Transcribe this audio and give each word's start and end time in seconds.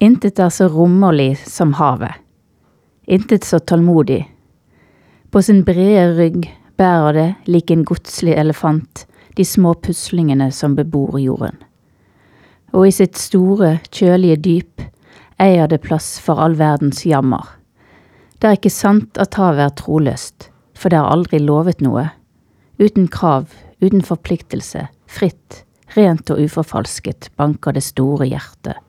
Intet 0.00 0.38
er 0.40 0.48
så 0.48 0.64
rommerlig 0.72 1.34
som 1.44 1.74
havet. 1.76 2.14
Intet 3.04 3.44
så 3.44 3.58
tålmodig. 3.58 4.22
På 5.30 5.42
sin 5.44 5.60
brede 5.64 6.06
rygg 6.16 6.46
bærer 6.80 7.12
det, 7.12 7.26
lik 7.44 7.70
en 7.70 7.84
godslig 7.84 8.32
elefant, 8.32 9.04
de 9.36 9.44
små 9.44 9.74
puslingene 9.84 10.48
som 10.56 10.72
bebor 10.78 11.20
jorden. 11.20 11.60
Og 12.72 12.88
i 12.88 12.96
sitt 12.96 13.20
store, 13.20 13.76
kjølige 13.92 14.40
dyp 14.40 14.88
eier 15.36 15.68
det 15.68 15.82
plass 15.84 16.14
for 16.16 16.40
all 16.40 16.56
verdens 16.56 17.04
jammer. 17.04 17.44
Det 18.40 18.48
er 18.48 18.56
ikke 18.56 18.72
sant 18.72 19.20
at 19.20 19.36
havet 19.36 19.66
er 19.66 19.78
troløst, 19.84 20.48
for 20.72 20.88
det 20.88 20.96
har 20.96 21.12
aldri 21.12 21.44
lovet 21.44 21.84
noe. 21.84 22.08
Uten 22.80 23.04
krav, 23.12 23.52
uten 23.84 24.00
forpliktelse, 24.00 24.88
fritt, 25.04 25.66
rent 25.92 26.32
og 26.32 26.40
uforfalsket 26.40 27.34
banker 27.36 27.76
det 27.76 27.84
store 27.84 28.32
hjertet. 28.32 28.80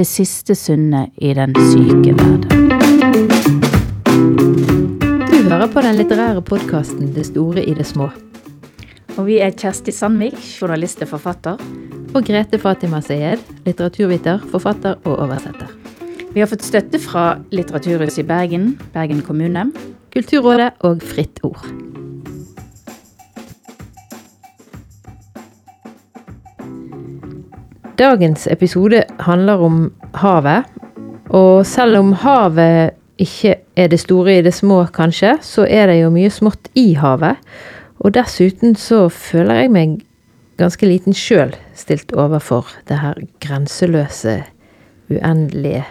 Det 0.00 0.06
siste 0.08 0.54
sunne 0.56 1.02
i 1.20 1.34
den 1.36 1.50
syke 1.68 2.14
verden. 2.16 2.70
Du 5.28 5.34
hører 5.44 5.66
på 5.68 5.82
den 5.84 5.98
litterære 5.98 6.40
podkasten 6.40 7.10
Det 7.12 7.26
store 7.28 7.60
i 7.60 7.74
det 7.76 7.84
små. 7.84 8.06
Og 9.18 9.26
vi 9.26 9.36
er 9.44 9.52
Kjersti 9.52 9.92
Sandvik, 9.92 10.38
journalist 10.40 11.04
og 11.04 11.12
forfatter. 11.12 11.60
Og 12.14 12.24
Grete 12.24 12.56
Fatima 12.62 13.02
Sayed, 13.04 13.44
litteraturviter, 13.68 14.40
forfatter 14.48 14.96
og 15.04 15.20
oversetter. 15.26 15.68
Vi 16.32 16.40
har 16.40 16.48
fått 16.48 16.64
støtte 16.64 16.96
fra 17.04 17.34
Litteraturhuset 17.52 18.24
i 18.24 18.28
Bergen, 18.32 18.78
Bergen 18.96 19.20
kommune. 19.20 19.68
Kulturrådet 20.16 20.72
og 20.80 21.04
Fritt 21.12 21.44
Ord. 21.44 21.89
Dagens 28.00 28.46
episode 28.48 29.02
handler 29.20 29.60
om 29.60 29.80
havet. 30.16 30.64
Og 31.36 31.66
selv 31.68 31.98
om 31.98 32.14
havet 32.16 32.94
ikke 33.20 33.58
er 33.76 33.90
det 33.92 33.98
store 34.00 34.38
i 34.38 34.44
det 34.46 34.54
små, 34.56 34.86
kanskje, 34.88 35.34
så 35.44 35.66
er 35.68 35.90
det 35.90 35.98
jo 35.98 36.08
mye 36.14 36.30
smått 36.32 36.70
i 36.80 36.94
havet. 36.96 37.36
Og 38.00 38.14
dessuten 38.16 38.72
så 38.72 39.02
føler 39.12 39.60
jeg 39.60 39.72
meg 39.74 39.98
ganske 40.56 40.88
liten 40.88 41.12
sjøl 41.12 41.52
stilt 41.76 42.14
overfor 42.16 42.72
det 42.88 43.02
her 43.02 43.20
grenseløse, 43.44 44.38
uendelige, 45.12 45.84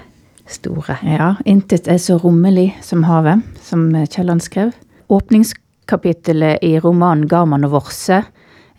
store. 0.50 0.98
Ja, 1.06 1.36
intet 1.46 1.86
er 1.86 2.02
så 2.02 2.18
rommelig 2.18 2.72
som 2.82 3.06
havet, 3.06 3.46
som 3.62 3.86
Kielland 4.10 4.42
skrev. 4.42 4.74
Åpningskapittelet 5.14 6.66
i 6.66 6.80
romanen 6.82 7.30
'Garman 7.30 7.70
og 7.70 7.78
Vorse' 7.78 8.24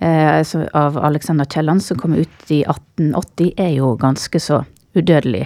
av 0.01 0.99
Alexander 0.99 1.45
Kielland, 1.45 1.83
som 1.85 1.99
kom 2.01 2.15
ut 2.15 2.51
i 2.51 2.63
1880, 2.65 3.53
er 3.61 3.75
jo 3.77 3.95
ganske 4.01 4.41
så 4.41 4.63
udødelig. 4.97 5.45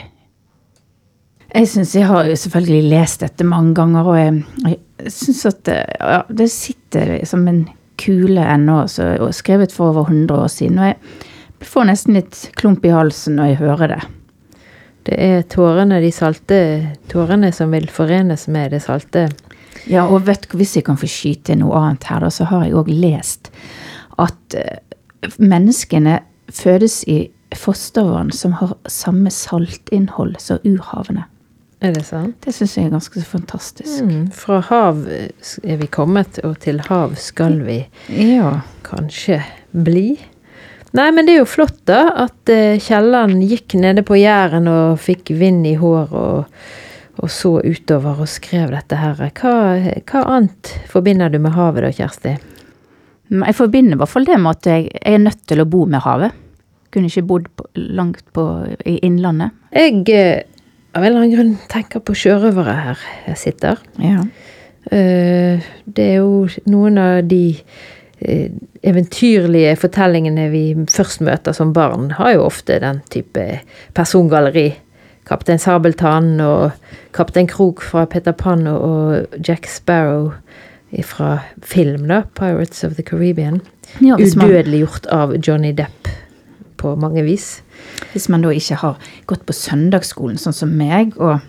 Jeg 1.54 1.70
syns 1.70 1.94
jeg 1.94 2.08
har 2.10 2.26
jo 2.26 2.34
selvfølgelig 2.38 2.90
lest 2.90 3.22
dette 3.22 3.46
mange 3.46 3.74
ganger, 3.78 4.08
og 4.10 4.18
jeg, 4.18 4.78
jeg 5.04 5.12
syns 5.14 5.44
at 5.50 5.60
det, 5.68 5.78
ja, 6.00 6.20
det 6.26 6.48
sitter 6.50 7.14
som 7.30 7.46
en 7.50 7.64
kule 8.00 8.42
ennå, 8.42 8.80
og 9.22 9.34
skrevet 9.34 9.74
for 9.74 9.92
over 9.92 10.08
100 10.08 10.34
år 10.34 10.50
siden. 10.50 10.80
Og 10.82 10.90
jeg 10.90 11.68
får 11.70 11.88
nesten 11.90 12.18
litt 12.18 12.40
klump 12.58 12.84
i 12.84 12.94
halsen 12.94 13.38
når 13.38 13.52
jeg 13.52 13.60
hører 13.62 13.94
det. 13.94 14.00
Det 15.04 15.16
er 15.20 15.46
tårene, 15.52 16.00
de 16.00 16.10
salte 16.14 16.58
tårene 17.12 17.52
som 17.52 17.74
vil 17.74 17.86
forenes 17.92 18.48
med 18.48 18.72
det 18.72 18.82
salte. 18.86 19.28
Ja, 19.90 20.06
og 20.08 20.24
vet 20.26 20.48
hvis 20.56 20.78
jeg 20.78 20.86
kan 20.86 20.98
få 20.98 21.06
skyte 21.10 21.58
noe 21.60 21.76
annet 21.76 22.06
her, 22.08 22.24
da, 22.24 22.30
så 22.32 22.48
har 22.48 22.64
jeg 22.64 22.78
òg 22.80 22.88
lest 22.88 23.52
at 24.22 24.54
eh, 24.58 25.30
menneskene 25.38 26.18
fødes 26.52 27.02
i 27.10 27.30
fostervann 27.54 28.32
som 28.34 28.52
har 28.58 28.74
samme 28.90 29.30
saltinnhold 29.30 30.36
som 30.42 30.58
urhavene. 30.66 31.24
Er 31.84 31.92
det 31.92 32.04
sant? 32.08 32.36
Det 32.44 32.54
syns 32.56 32.76
jeg 32.78 32.86
er 32.88 32.94
ganske 32.94 33.20
fantastisk. 33.28 34.04
Mm, 34.06 34.28
fra 34.32 34.60
hav 34.70 35.02
er 35.10 35.76
vi 35.80 35.88
kommet, 35.92 36.38
og 36.46 36.56
til 36.64 36.80
hav 36.88 37.16
skal 37.20 37.58
vi 37.66 37.82
Ja. 38.08 38.60
kanskje 38.86 39.42
bli. 39.72 40.14
Nei, 40.94 41.10
men 41.10 41.26
det 41.26 41.34
er 41.34 41.42
jo 41.42 41.50
flott, 41.50 41.80
da, 41.90 42.06
at 42.24 42.48
eh, 42.48 42.78
Kielland 42.80 43.42
gikk 43.42 43.74
nede 43.82 44.04
på 44.06 44.16
Jæren 44.16 44.68
og 44.70 44.98
fikk 45.02 45.32
vind 45.36 45.66
i 45.66 45.74
hår 45.74 46.12
og, 46.14 46.44
og 47.18 47.30
så 47.30 47.56
utover 47.66 48.20
og 48.22 48.28
skrev 48.30 48.70
dette 48.70 48.96
her. 48.96 49.18
Hva, 49.34 49.54
hva 50.06 50.22
annet 50.38 50.70
forbinder 50.88 51.28
du 51.34 51.40
med 51.42 51.52
havet 51.58 51.82
da, 51.84 51.90
Kjersti? 51.92 52.36
Jeg 53.30 53.56
forbinder 53.56 53.96
i 53.96 54.00
hvert 54.02 54.12
fall 54.12 54.26
det 54.28 54.36
med 54.40 54.58
at 54.58 54.66
jeg, 54.68 54.88
jeg 54.92 55.14
er 55.16 55.22
nødt 55.22 55.46
til 55.48 55.62
å 55.62 55.68
bo 55.68 55.84
med 55.88 56.04
havet. 56.04 56.34
Kunne 56.92 57.08
ikke 57.10 57.26
bodd 57.26 57.46
på, 57.56 57.66
langt 57.74 58.24
på, 58.36 58.44
i 58.86 58.98
innlandet. 59.06 59.54
Jeg 59.74 60.04
eh, 60.12 60.42
av 60.94 61.02
en 61.02 61.08
eller 61.08 61.24
annen 61.24 61.34
grunn 61.34 61.54
tenker 61.72 62.04
på 62.04 62.14
sjørøvere 62.14 62.76
her 62.84 63.00
jeg 63.26 63.40
sitter. 63.40 63.80
Ja. 64.02 64.22
Eh, 64.92 65.64
Det 65.84 66.06
er 66.12 66.20
jo 66.20 66.46
noen 66.70 67.00
av 67.00 67.24
de 67.26 67.56
eh, 68.20 68.52
eventyrlige 68.84 69.74
fortellingene 69.80 70.46
vi 70.52 70.64
først 70.92 71.24
møter 71.24 71.56
som 71.56 71.72
barn, 71.74 72.12
har 72.18 72.36
jo 72.36 72.46
ofte 72.46 72.78
den 72.82 73.02
type 73.10 73.48
persongalleri. 73.96 74.70
Kaptein 75.24 75.58
Sabeltann 75.58 76.36
og 76.44 76.74
Kaptein 77.16 77.48
Krok 77.48 77.80
fra 77.80 78.04
Peter 78.04 78.34
Pan 78.36 78.66
og 78.68 79.38
Jack 79.40 79.64
Sparrow 79.72 80.34
fra 81.02 81.38
film, 81.62 82.08
da. 82.08 82.22
'Pirates 82.34 82.84
of 82.84 82.94
the 82.94 83.02
Caribbean'. 83.02 83.60
Ja, 84.00 84.16
Udødeliggjort 84.16 85.06
av 85.06 85.36
Johnny 85.36 85.72
Depp 85.72 86.08
på 86.76 86.96
mange 86.96 87.22
vis. 87.22 87.62
hvis 88.12 88.28
man 88.28 88.42
da 88.42 88.48
ikke 88.48 88.74
har 88.74 88.98
gått 89.26 89.44
på 89.46 89.52
søndagsskolen, 89.52 90.38
sånn 90.38 90.56
som 90.56 90.72
meg, 90.78 91.12
og 91.20 91.40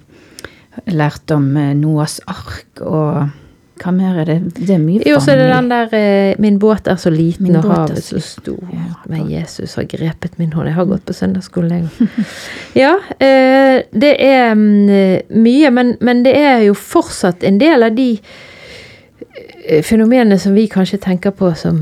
lært 0.91 1.31
om 1.31 1.55
eh, 1.57 1.73
Noas 1.77 2.19
ark 2.27 2.81
og 2.83 3.41
Hva 3.75 3.91
mer 3.91 4.21
er 4.21 4.27
det? 4.29 4.35
Det 4.55 4.71
er 4.71 4.79
mye 4.79 5.03
Jo, 5.03 5.17
så 5.19 5.33
er 5.33 5.41
det 5.41 5.47
den 5.51 5.65
der 5.67 5.95
eh, 5.97 6.35
'Min 6.39 6.59
båt 6.59 6.87
er 6.87 6.95
så 6.95 7.11
liten 7.11 7.47
Min 7.47 7.57
og 7.59 7.65
havet 7.67 8.03
så 8.03 8.19
så 8.19 8.39
stor'. 8.39 8.69
Ja, 8.71 8.93
Men 9.05 9.29
Jesus 9.31 9.75
har 9.75 9.83
grepet 9.83 10.39
min 10.39 10.53
hånd. 10.53 10.67
Jeg 10.67 10.75
har 10.75 10.85
gått 10.85 11.05
på 11.05 11.13
søndagsskolen, 11.13 11.71
jeg. 11.71 12.07
Ja, 12.83 12.95
eh, 13.19 13.83
det 13.91 14.15
er 14.19 14.53
mm, 14.55 15.35
mye, 15.43 15.71
men, 15.71 15.97
men 16.01 16.23
det 16.23 16.37
er 16.37 16.63
jo 16.69 16.73
fortsatt 16.73 17.43
en 17.43 17.59
del 17.59 17.83
av 17.83 17.95
de 17.95 18.19
fenomenene 19.83 20.39
som 20.39 20.53
vi 20.55 20.67
kanskje 20.71 21.01
tenker 21.01 21.33
på 21.35 21.51
som 21.57 21.79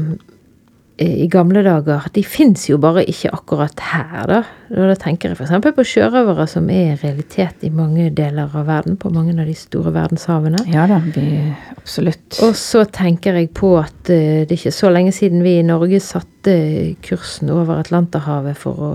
eh, 0.97 1.23
i 1.23 1.27
gamle 1.31 1.63
dager, 1.65 2.07
de 2.13 2.23
fins 2.25 2.67
jo 2.69 2.79
bare 2.81 3.03
ikke 3.09 3.33
akkurat 3.35 3.83
her, 3.91 4.23
da. 4.29 4.39
Da 4.73 4.95
tenker 4.99 5.33
jeg 5.33 5.37
f.eks. 5.37 5.67
på 5.75 5.85
sjørøvere, 5.85 6.47
som 6.49 6.69
er 6.73 6.97
realitet 7.03 7.65
i 7.67 7.71
mange 7.73 8.09
deler 8.15 8.49
av 8.49 8.67
verden, 8.69 8.97
på 8.97 9.11
mange 9.13 9.35
av 9.35 9.49
de 9.49 9.57
store 9.57 9.93
verdenshavene. 9.93 10.63
Ja 10.73 10.87
da, 10.89 11.01
vi, 11.13 11.27
absolutt. 11.75 12.39
Og 12.45 12.55
så 12.57 12.85
tenker 12.89 13.37
jeg 13.41 13.51
på 13.57 13.75
at 13.81 14.11
eh, 14.13 14.43
det 14.47 14.51
er 14.51 14.59
ikke 14.61 14.75
så 14.79 14.93
lenge 14.93 15.13
siden 15.15 15.45
vi 15.45 15.59
i 15.59 15.67
Norge 15.67 16.01
satte 16.03 16.57
kursen 17.05 17.53
over 17.53 17.83
Atlanterhavet 17.83 18.59
for 18.59 18.89
å 18.91 18.93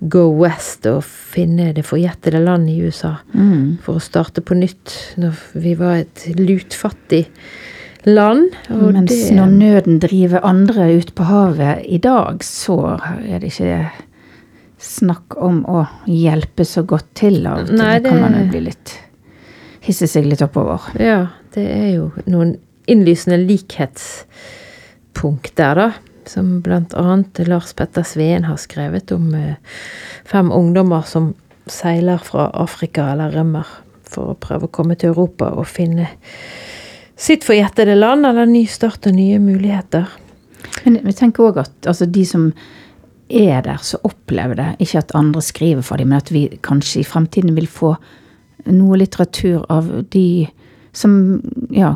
go 0.00 0.30
west 0.32 0.86
og 0.88 1.02
finne 1.04 1.74
det 1.76 1.84
forjettede 1.84 2.40
land 2.40 2.70
i 2.72 2.78
USA. 2.80 3.18
Mm. 3.34 3.80
For 3.84 3.98
å 3.98 4.04
starte 4.04 4.40
på 4.40 4.56
nytt 4.56 4.94
når 5.20 5.42
vi 5.60 5.74
var 5.76 6.00
et 6.00 6.24
lutfattig 6.38 7.26
land. 8.06 8.50
Mens 8.68 9.10
det, 9.10 9.34
når 9.36 9.46
nøden 9.46 9.98
driver 10.02 10.40
andre 10.46 10.96
ut 11.00 11.14
på 11.14 11.22
havet 11.28 11.78
i 11.84 11.98
dag, 12.02 12.44
så 12.44 12.98
er 13.24 13.38
det 13.42 13.48
ikke 13.52 13.90
snakk 14.80 15.36
om 15.36 15.64
å 15.68 15.86
hjelpe 16.08 16.64
så 16.64 16.82
godt 16.88 17.06
til 17.18 17.46
av 17.46 17.58
og 17.60 17.66
til. 17.68 17.76
Nei, 17.80 17.98
Det 18.00 18.08
kan 18.08 18.20
man 18.24 18.34
jo 18.38 18.44
bli 18.52 18.60
litt 18.70 18.88
Hisse 19.80 20.06
seg 20.12 20.24
litt 20.28 20.42
oppover. 20.44 20.80
Ja, 21.00 21.26
det 21.54 21.66
er 21.72 21.90
jo 21.94 22.12
noen 22.28 22.56
innlysende 22.90 23.38
likhetspunkt 23.40 25.56
der, 25.56 25.74
da. 25.74 25.92
Som 26.28 26.60
blant 26.60 26.94
annet 26.94 27.38
Lars 27.48 27.72
Petter 27.74 28.02
Sveen 28.04 28.44
har 28.44 28.56
skrevet 28.60 29.12
om 29.16 29.34
eh, 29.34 29.54
fem 30.28 30.52
ungdommer 30.52 31.02
som 31.08 31.34
seiler 31.64 32.18
fra 32.20 32.50
Afrika 32.60 33.12
eller 33.14 33.32
rømmer 33.32 33.64
for 34.10 34.32
å 34.32 34.38
prøve 34.38 34.68
å 34.68 34.74
komme 34.74 34.96
til 35.00 35.14
Europa 35.14 35.46
og 35.54 35.66
finne 35.70 36.08
sitt 37.20 37.44
forjettede 37.44 37.94
land 37.98 38.26
eller 38.26 38.48
ny 38.48 38.64
start 38.70 39.06
og 39.10 39.16
nye 39.16 39.38
muligheter. 39.42 40.08
Men 40.84 41.00
vi 41.04 41.12
tenker 41.16 41.50
òg 41.50 41.60
at 41.64 41.88
altså, 41.90 42.08
de 42.08 42.24
som 42.26 42.50
er 43.30 43.60
der, 43.62 43.78
som 43.84 44.02
opplever 44.08 44.56
det, 44.58 44.70
ikke 44.82 45.02
at 45.02 45.12
andre 45.14 45.42
skriver 45.44 45.84
for 45.86 46.00
dem, 46.00 46.10
men 46.10 46.22
at 46.22 46.32
vi 46.32 46.46
kanskje 46.66 47.02
i 47.02 47.06
fremtiden 47.06 47.54
vil 47.54 47.68
få 47.70 47.94
noe 48.70 48.98
litteratur 48.98 49.62
av 49.72 49.90
de 50.12 50.48
som 50.96 51.12
ja, 51.70 51.92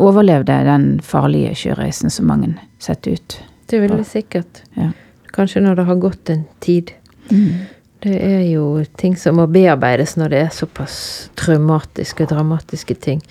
overlevde 0.00 0.54
den 0.64 0.86
farlige 1.04 1.52
sjøreisen 1.58 2.12
som 2.12 2.30
mange 2.30 2.54
setter 2.80 3.18
ut. 3.18 3.36
Det 3.68 3.82
vil 3.82 3.92
det 3.92 4.06
sikkert. 4.08 4.62
Ja. 4.78 4.92
Kanskje 5.34 5.60
når 5.66 5.80
det 5.80 5.88
har 5.90 6.00
gått 6.00 6.32
en 6.32 6.46
tid. 6.64 6.94
Mm. 7.28 7.66
Det 8.04 8.14
er 8.14 8.44
jo 8.46 8.84
ting 9.00 9.16
som 9.18 9.40
må 9.40 9.48
bearbeides 9.50 10.14
når 10.20 10.30
det 10.30 10.40
er 10.44 10.54
såpass 10.54 10.96
traumatiske 11.40 12.26
og 12.26 12.30
dramatiske 12.30 12.94
ting. 12.94 13.22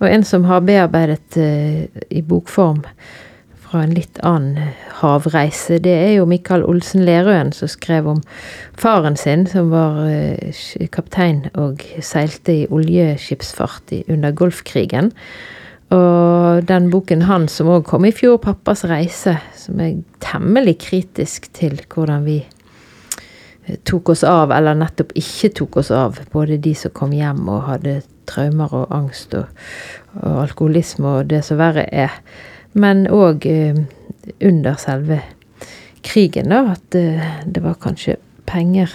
Og 0.00 0.08
en 0.08 0.24
som 0.24 0.46
har 0.48 0.64
bearbeidet 0.64 1.36
eh, 1.40 1.84
i 2.08 2.22
bokform 2.24 2.80
fra 3.66 3.82
en 3.82 3.92
litt 3.96 4.20
annen 4.24 4.70
havreise. 5.02 5.80
Det 5.84 5.92
er 5.92 6.14
jo 6.14 6.28
Mikael 6.30 6.64
Olsen 6.64 7.04
Lerøen 7.04 7.52
som 7.52 7.68
skrev 7.68 8.08
om 8.14 8.22
faren 8.78 9.18
sin, 9.20 9.44
som 9.50 9.68
var 9.74 10.00
eh, 10.08 10.64
kaptein 10.94 11.46
og 11.52 11.84
seilte 12.00 12.62
i 12.62 12.66
oljeskipsfart 12.72 13.92
under 14.06 14.32
Golfkrigen. 14.32 15.12
Og 15.92 16.64
den 16.66 16.88
boken 16.90 17.28
hans 17.28 17.60
som 17.60 17.68
òg 17.70 17.84
kom 17.86 18.08
i 18.08 18.16
fjor, 18.16 18.40
'Pappas 18.40 18.82
reise', 18.88 19.38
som 19.54 19.80
er 19.80 20.00
temmelig 20.24 20.78
kritisk 20.88 21.52
til 21.52 21.78
hvordan 21.92 22.24
vi 22.24 22.40
eh, 22.40 22.55
tok 23.84 24.08
oss 24.14 24.24
av, 24.24 24.52
eller 24.54 24.74
nettopp 24.78 25.12
ikke 25.18 25.50
tok 25.60 25.76
oss 25.82 25.90
av. 25.90 26.20
Både 26.32 26.58
de 26.62 26.74
som 26.78 26.92
kom 26.94 27.12
hjem 27.16 27.48
og 27.48 27.64
hadde 27.70 28.00
traumer 28.26 28.72
og 28.74 28.92
angst 28.94 29.34
og, 29.38 29.46
og 30.22 30.42
alkoholisme 30.44 31.06
og 31.20 31.30
det 31.30 31.42
som 31.46 31.58
verre 31.60 31.86
er. 31.92 32.14
Men 32.74 33.06
òg 33.10 33.46
eh, 33.50 33.78
under 34.42 34.78
selve 34.78 35.20
krigen, 36.06 36.50
da, 36.52 36.76
at 36.76 36.94
eh, 36.98 37.42
det 37.46 37.62
var 37.64 37.78
kanskje 37.82 38.16
penger 38.46 38.92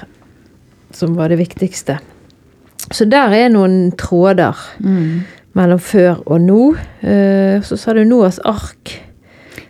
som 0.95 1.15
var 1.19 1.31
det 1.31 1.39
viktigste. 1.41 1.97
Så 2.91 3.05
der 3.07 3.31
er 3.35 3.49
noen 3.53 3.91
tråder 3.99 4.57
Mm. 4.79 5.21
mellom 5.53 5.79
før 5.79 6.21
og 6.25 6.41
nå. 6.41 6.75
Eh, 7.03 7.61
så 7.63 7.77
sa 7.77 7.93
du 7.93 8.03
Noas 8.07 8.39
ark. 8.47 8.91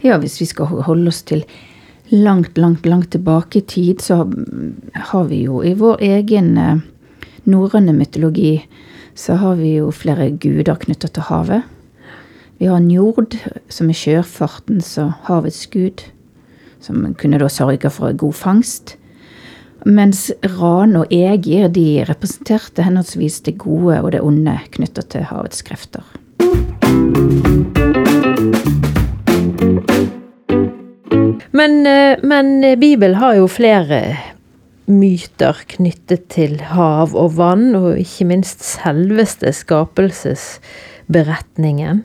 Ja, 0.04 0.18
hvis 0.18 0.40
vi 0.42 0.46
skal 0.50 0.66
holde 0.66 1.08
oss 1.10 1.22
til 1.24 1.44
langt, 2.12 2.58
langt, 2.58 2.86
langt 2.86 3.12
tilbake 3.16 3.60
i 3.60 3.66
tid, 3.68 4.02
så 4.02 4.24
har 5.12 5.28
vi 5.30 5.44
jo 5.46 5.64
i 5.64 5.74
vår 5.80 6.02
egen 6.04 6.58
eh, 6.58 6.82
norrøne 7.50 7.96
mytologi 7.96 8.60
så 9.16 9.34
har 9.34 9.56
vi 9.56 9.76
jo 9.76 9.92
flere 9.94 10.30
guder 10.32 10.80
knyttet 10.82 11.14
til 11.16 11.28
havet. 11.28 11.68
Vi 12.62 12.70
har 12.70 12.82
Njord, 12.84 13.36
som 13.70 13.90
er 13.90 13.98
sjøfartens 13.98 14.94
og 15.02 15.14
havets 15.28 15.66
gud, 15.74 16.06
som 16.82 17.04
kunne 17.20 17.42
da 17.42 17.50
sørge 17.50 17.90
for 17.94 18.14
god 18.14 18.38
fangst. 18.38 18.96
Mens 19.86 20.30
Rane 20.60 21.02
og 21.02 21.14
Egir 21.14 21.72
de 21.74 22.04
representerte 22.06 22.86
henholdsvis 22.86 23.42
det 23.48 23.58
gode 23.62 23.98
og 24.02 24.12
det 24.14 24.22
onde 24.22 24.60
knyttet 24.78 25.10
til 25.14 25.26
havets 25.26 25.66
krefter. 25.66 26.06
Men, 31.52 31.88
eh, 31.88 32.18
men 32.24 32.64
eh, 32.64 32.80
Bibelen 32.80 33.16
har 33.20 33.34
jo 33.36 33.48
flere 33.52 34.18
myter 34.92 35.56
knyttet 35.76 36.30
til 36.34 36.62
hav 36.72 37.16
og 37.16 37.36
vann, 37.38 37.76
og 37.76 38.00
ikke 38.00 38.26
minst 38.32 38.64
selveste 38.66 39.52
skapelsesberetningen, 39.56 42.02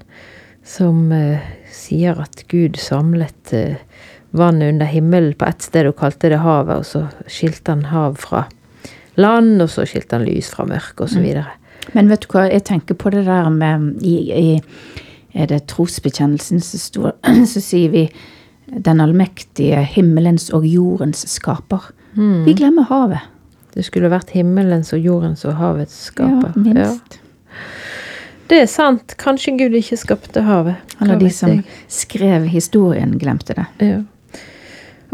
som 0.66 1.12
uh, 1.14 1.38
sier 1.70 2.20
at 2.22 2.44
Gud 2.50 2.76
samlet 2.78 3.52
uh, 3.54 3.74
vannet 4.36 4.68
under 4.74 4.86
himmelen 4.90 5.34
på 5.38 5.44
ett 5.46 5.62
sted 5.62 5.86
og 5.88 5.96
kalte 5.98 6.28
det 6.30 6.38
havet, 6.42 6.76
og 6.82 6.86
så 6.86 7.06
skilte 7.30 7.70
han 7.74 7.84
hav 7.90 8.16
fra 8.22 8.44
land, 9.16 9.62
og 9.62 9.70
så 9.72 9.86
skilte 9.88 10.16
han 10.18 10.28
lys 10.28 10.48
fra 10.52 10.64
mørke, 10.68 11.04
osv. 11.06 11.22
Mm. 11.22 11.44
Men 11.94 12.08
vet 12.10 12.22
du 12.26 12.28
hva, 12.34 12.42
jeg 12.50 12.64
tenker 12.66 12.94
på 12.98 13.10
det 13.14 13.24
der 13.26 13.48
med 13.50 14.02
i, 14.02 14.32
i 14.34 14.60
Er 15.36 15.46
det 15.50 15.66
trosbekjennelsen 15.68 16.60
så 16.64 17.12
sier 17.70 17.90
vi 17.92 18.08
den 18.66 19.00
allmektige 19.00 19.82
himmelens 19.94 20.50
og 20.54 20.66
jordens 20.66 21.24
skaper. 21.30 21.90
Vi 22.16 22.54
glemmer 22.56 22.86
havet. 22.88 23.20
Det 23.76 23.84
skulle 23.84 24.08
vært 24.10 24.30
himmelens 24.32 24.92
og 24.96 25.00
jordens 25.04 25.44
og 25.44 25.54
havets 25.58 25.94
skaper. 26.08 26.54
Ja, 26.56 26.62
minst. 26.64 27.18
Det 28.48 28.60
er 28.62 28.68
sant. 28.70 29.16
Kanskje 29.20 29.56
Gud 29.58 29.74
ikke 29.76 29.98
skapte 30.00 30.42
havet. 30.46 30.76
Eller 31.02 31.18
de 31.20 31.30
som 31.34 31.50
jeg. 31.50 31.64
skrev 31.92 32.46
historien, 32.48 33.16
glemte 33.20 33.54
det. 33.58 33.66
Ja. 33.84 33.98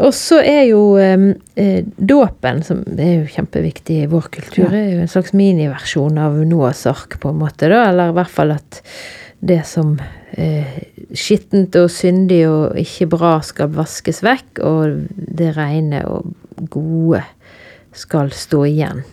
Og 0.03 0.13
så 0.17 0.39
er 0.41 0.63
jo 0.69 0.95
eh, 0.97 1.83
dåpen, 1.97 2.63
som 2.65 2.81
er 2.97 3.19
jo 3.23 3.27
kjempeviktig 3.35 3.99
i 4.03 4.09
vår 4.09 4.29
kultur, 4.33 4.69
Ja. 4.71 4.79
er 4.79 4.91
jo 4.95 5.01
en 5.03 5.11
slags 5.11 5.33
miniversjon 5.37 6.17
av 6.17 6.39
Noahs 6.49 6.85
ark, 6.89 7.19
på 7.19 7.29
en 7.29 7.39
måte. 7.43 7.69
da, 7.69 7.89
Eller 7.89 8.09
i 8.09 8.17
hvert 8.17 8.31
fall 8.33 8.51
at 8.55 8.81
det 9.41 9.65
som 9.65 9.97
eh, 10.37 10.77
skittent 11.13 11.75
og 11.79 11.89
syndig 11.93 12.43
og 12.49 12.77
ikke 12.79 13.09
bra 13.13 13.33
skal 13.45 13.73
vaskes 13.75 14.23
vekk, 14.25 14.63
og 14.65 15.03
det 15.13 15.53
rene 15.57 16.03
og 16.09 16.33
gode 16.73 17.23
skal 17.93 18.31
stå 18.33 18.63
igjen. 18.69 19.03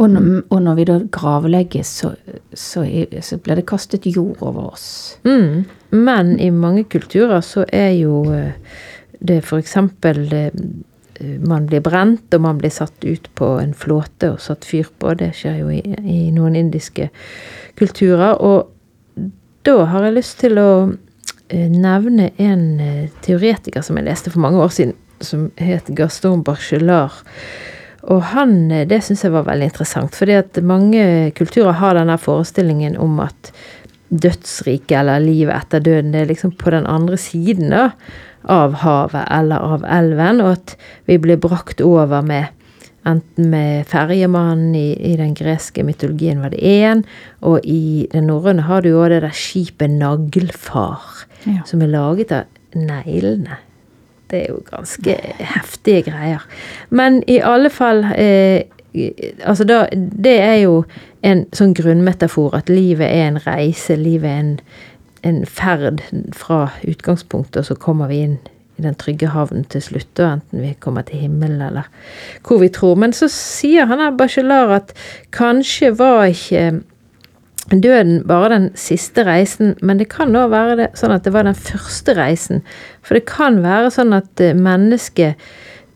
Og 0.00 0.08
når, 0.08 0.28
og 0.48 0.62
når 0.64 0.76
vi 0.78 0.84
da 0.88 0.94
gravlegges, 1.12 1.88
så, 2.00 2.14
så, 2.56 2.86
så 3.20 3.36
blir 3.36 3.60
det 3.60 3.66
kastet 3.68 4.06
jord 4.08 4.40
over 4.40 4.70
oss. 4.70 4.86
Mm. 5.28 5.66
Men 5.92 6.38
i 6.40 6.48
mange 6.54 6.86
kulturer 6.88 7.44
så 7.44 7.66
er 7.68 7.92
jo 7.98 8.22
eh, 8.32 8.56
det 9.20 9.42
eksempel 9.44 10.22
eh, 10.32 10.56
man 11.44 11.66
blir 11.68 11.82
brent, 11.84 12.32
og 12.32 12.40
man 12.40 12.58
blir 12.58 12.72
satt 12.72 13.04
ut 13.04 13.28
på 13.36 13.58
en 13.60 13.74
flåte 13.76 14.32
og 14.32 14.40
satt 14.40 14.64
fyr 14.64 14.88
på. 14.98 15.12
Det 15.20 15.34
skjer 15.36 15.60
jo 15.60 15.68
i, 15.74 15.82
i 16.00 16.20
noen 16.32 16.56
indiske 16.56 17.10
kulturer. 17.76 18.40
Og 18.40 18.70
da 19.66 19.76
har 19.92 20.06
jeg 20.06 20.16
lyst 20.16 20.38
til 20.40 20.60
å 20.60 20.70
eh, 21.48 21.68
nevne 21.68 22.30
en 22.40 22.64
eh, 22.80 23.10
teoretiker 23.24 23.84
som 23.84 23.98
jeg 23.98 24.08
leste 24.08 24.32
for 24.32 24.42
mange 24.44 24.60
år 24.62 24.72
siden, 24.72 24.94
som 25.20 25.50
het 25.60 25.90
Gaston 25.96 26.44
Bachelard. 26.46 27.20
Og 28.08 28.22
han, 28.32 28.70
eh, 28.72 28.86
det 28.88 29.02
syns 29.04 29.26
jeg 29.26 29.34
var 29.34 29.48
veldig 29.48 29.68
interessant, 29.68 30.16
fordi 30.16 30.38
at 30.40 30.62
mange 30.64 31.02
kulturer 31.36 31.76
har 31.76 31.98
denne 31.98 32.16
forestillingen 32.20 32.96
om 33.00 33.20
at 33.26 33.52
dødsriket 34.10 34.96
eller 35.02 35.22
livet 35.22 35.54
etter 35.54 35.84
døden, 35.84 36.14
det 36.14 36.24
er 36.24 36.32
liksom 36.32 36.56
på 36.58 36.72
den 36.74 36.88
andre 36.90 37.20
siden 37.20 37.70
da, 37.70 37.90
av 38.50 38.80
havet 38.80 39.28
eller 39.28 39.60
av 39.76 39.84
elven, 39.84 40.40
og 40.40 40.56
at 40.56 40.74
vi 41.06 41.20
blir 41.20 41.38
brakt 41.38 41.84
over 41.84 42.24
med 42.24 42.48
enten 43.08 43.50
med 43.50 43.86
ferjemannen 43.88 44.74
i, 44.76 44.92
i 45.12 45.14
den 45.16 45.32
greske 45.34 45.82
mytologien 45.86 46.42
var 46.42 46.52
det 46.52 46.60
én, 46.60 47.04
og 47.40 47.60
i 47.64 48.06
den 48.12 48.26
norrøne 48.28 48.66
har 48.68 48.82
du 48.84 48.90
jo 48.90 49.04
det 49.08 49.22
der 49.22 49.32
skipet 49.36 49.90
Naglfar, 49.90 51.26
Ja. 51.46 51.62
som 51.64 51.80
er 51.82 51.86
laget 51.88 52.32
av 52.32 52.44
neglene. 52.76 53.56
Det 54.30 54.42
er 54.44 54.52
jo 54.52 54.60
ganske 54.70 55.14
heftige 55.40 56.02
greier. 56.10 56.44
Men 56.90 57.22
i 57.26 57.38
alle 57.40 57.70
fall 57.70 58.04
eh, 58.14 58.62
Altså 59.46 59.62
da, 59.64 59.84
det 59.94 60.32
er 60.42 60.56
jo 60.64 60.84
en 61.22 61.44
sånn 61.54 61.74
grunnmetafor 61.78 62.56
at 62.58 62.68
livet 62.68 63.06
er 63.06 63.28
en 63.28 63.36
reise. 63.44 63.94
Livet 63.96 64.26
er 64.30 64.40
en, 64.40 64.48
en 65.22 65.38
ferd 65.46 66.02
fra 66.34 66.72
utgangspunktet, 66.82 67.60
og 67.62 67.64
så 67.68 67.76
kommer 67.78 68.10
vi 68.10 68.18
inn 68.24 68.38
i 68.80 68.84
den 68.86 68.98
trygge 68.98 69.30
havnen 69.34 69.66
til 69.70 69.84
slutt. 69.84 70.12
Og 70.18 70.26
enten 70.26 70.64
vi 70.64 70.74
kommer 70.82 71.06
til 71.06 71.22
himmelen 71.22 71.62
eller 71.68 71.88
hvor 72.46 72.62
vi 72.62 72.70
tror. 72.72 72.96
Men 73.00 73.14
så 73.16 73.30
sier 73.32 73.90
han 73.90 74.02
her 74.02 74.16
Bachelard 74.16 74.76
at 74.76 74.94
kanskje 75.36 75.92
var 75.98 76.26
ikke 76.32 76.80
døden 77.70 78.24
bare 78.26 78.50
den 78.50 78.70
siste 78.74 79.24
reisen, 79.26 79.76
men 79.82 80.00
det 80.00 80.08
kan 80.10 80.34
òg 80.34 80.50
være 80.50 80.76
det, 80.80 80.88
sånn 80.98 81.14
at 81.14 81.26
det 81.26 81.34
var 81.34 81.46
den 81.46 81.58
første 81.58 82.16
reisen. 82.18 82.64
For 83.06 83.18
det 83.18 83.28
kan 83.30 83.60
være 83.62 83.92
sånn 83.94 84.16
at 84.16 84.42
eh, 84.42 84.56
mennesket 84.56 85.38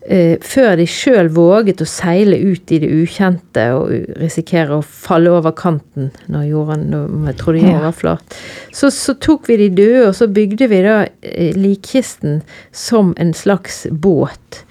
før 0.05 0.75
de 0.77 0.85
sjøl 0.85 1.31
våget 1.33 1.81
å 1.81 1.87
seile 1.89 2.37
ut 2.37 2.69
i 2.69 2.77
det 2.77 2.91
ukjente 2.93 3.63
og 3.73 3.89
risikere 4.21 4.77
å 4.77 4.85
falle 4.85 5.31
over 5.33 5.55
kanten 5.57 6.11
når 6.29 6.43
jorden 6.51 6.83
når 6.93 7.37
trodde 7.39 7.63
jorden 7.63 7.87
var 7.87 7.95
flat, 7.97 8.37
så, 8.69 8.91
så 8.93 9.15
tok 9.17 9.49
vi 9.49 9.57
de 9.63 9.71
døde, 9.79 10.03
og 10.09 10.15
så 10.17 10.27
bygde 10.29 10.69
vi 10.69 10.83
da 10.85 10.99
eh, 11.25 11.57
likkisten 11.57 12.43
som 12.75 13.13
en 13.21 13.33
slags 13.33 13.85
båt. 13.89 14.61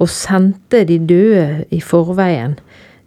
Og 0.00 0.10
sendte 0.10 0.84
de 0.88 0.98
døde 0.98 1.64
i 1.70 1.80
forveien 1.84 2.58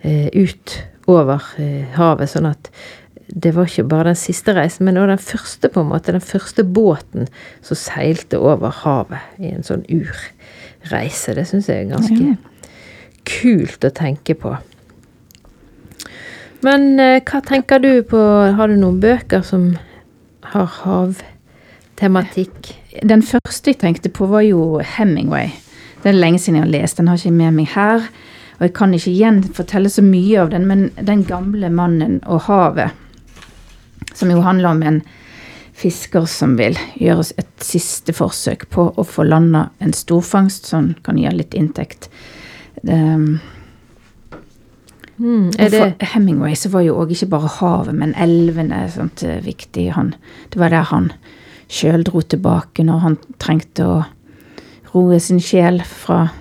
eh, 0.03 0.29
ut 0.31 0.77
over 1.09 1.43
eh, 1.59 1.87
havet, 1.97 2.31
sånn 2.31 2.51
at 2.51 2.69
det 3.33 3.53
var 3.55 3.69
ikke 3.69 3.87
bare 3.89 4.11
den 4.11 4.19
siste 4.19 4.53
reisen, 4.53 4.85
men 4.85 4.99
også 4.99 5.09
den 5.09 5.23
første, 5.25 5.69
på 5.71 5.81
en 5.81 5.89
måte. 5.89 6.13
Den 6.13 6.21
første 6.23 6.63
båten 6.63 7.29
som 7.65 7.79
seilte 7.79 8.37
over 8.37 8.73
havet 8.83 9.39
i 9.41 9.53
en 9.55 9.65
sånn 9.65 9.85
urreise. 10.85 11.33
Det 11.35 11.45
syns 11.49 11.67
jeg 11.69 11.85
er 11.85 11.91
ganske 11.95 12.19
Ja. 12.19 12.35
kult 13.25 13.83
å 13.87 13.91
tenke 13.95 14.35
på. 14.35 14.57
Men 16.63 16.99
eh, 16.99 17.19
hva 17.21 17.41
tenker 17.43 17.79
du 17.83 18.03
på 18.07 18.19
Har 18.55 18.67
du 18.71 18.75
noen 18.79 18.99
bøker 19.03 19.43
som 19.43 19.77
har 20.53 20.67
havtematikk? 20.83 22.73
Den 23.03 23.21
første 23.25 23.71
jeg 23.73 23.79
tenkte 23.81 24.09
på, 24.13 24.27
var 24.29 24.41
jo 24.45 24.79
Hemingway. 24.79 25.49
Det 26.03 26.11
er 26.11 26.19
lenge 26.19 26.39
siden 26.39 26.59
jeg 26.59 26.65
har 26.67 26.71
lest. 26.81 26.97
Den 26.99 27.07
har 27.07 27.17
ikke 27.19 27.31
med 27.35 27.53
meg 27.57 27.67
her. 27.73 28.07
Og 28.59 28.67
jeg 28.67 28.73
kan 28.77 28.93
ikke 28.93 29.11
igjen 29.11 29.41
fortelle 29.55 29.89
så 29.89 30.03
mye 30.05 30.39
av 30.43 30.51
den, 30.53 30.67
men 30.67 30.89
Den 31.01 31.23
gamle 31.25 31.69
mannen 31.73 32.19
og 32.25 32.41
havet, 32.47 32.91
som 34.13 34.29
jo 34.29 34.41
handler 34.45 34.69
om 34.69 34.83
en 34.83 35.01
fisker 35.73 36.27
som 36.29 36.57
vil 36.59 36.77
gjøre 37.01 37.25
et 37.41 37.65
siste 37.65 38.13
forsøk 38.13 38.67
på 38.73 38.91
å 38.95 39.05
få 39.07 39.25
landa 39.25 39.67
en 39.83 39.93
storfangst 39.95 40.69
som 40.69 40.93
kan 41.03 41.17
gi 41.17 41.31
litt 41.33 41.57
inntekt. 41.57 42.09
Um, 42.83 43.39
Mm, 45.17 45.51
det 45.51 45.69
For 45.69 46.05
Hemingway 46.05 46.55
så 46.55 46.69
var 46.73 46.81
jo 46.81 46.97
òg 46.99 47.13
ikke 47.13 47.29
bare 47.35 47.51
havet, 47.59 47.95
men 47.95 48.15
elvene 48.19 48.81
sånt, 48.91 49.23
eh, 49.23 49.43
viktig. 49.45 49.91
Han, 49.93 50.15
det 50.49 50.59
var 50.59 50.73
der 50.73 50.89
han 50.89 51.11
sjøl 51.69 52.03
dro 52.03 52.21
tilbake 52.21 52.83
når 52.83 52.99
han 52.99 53.17
trengte 53.39 53.85
å 53.85 53.99
roe 54.93 55.19
sin 55.19 55.39
sjel 55.39 55.81
fra 55.85 56.33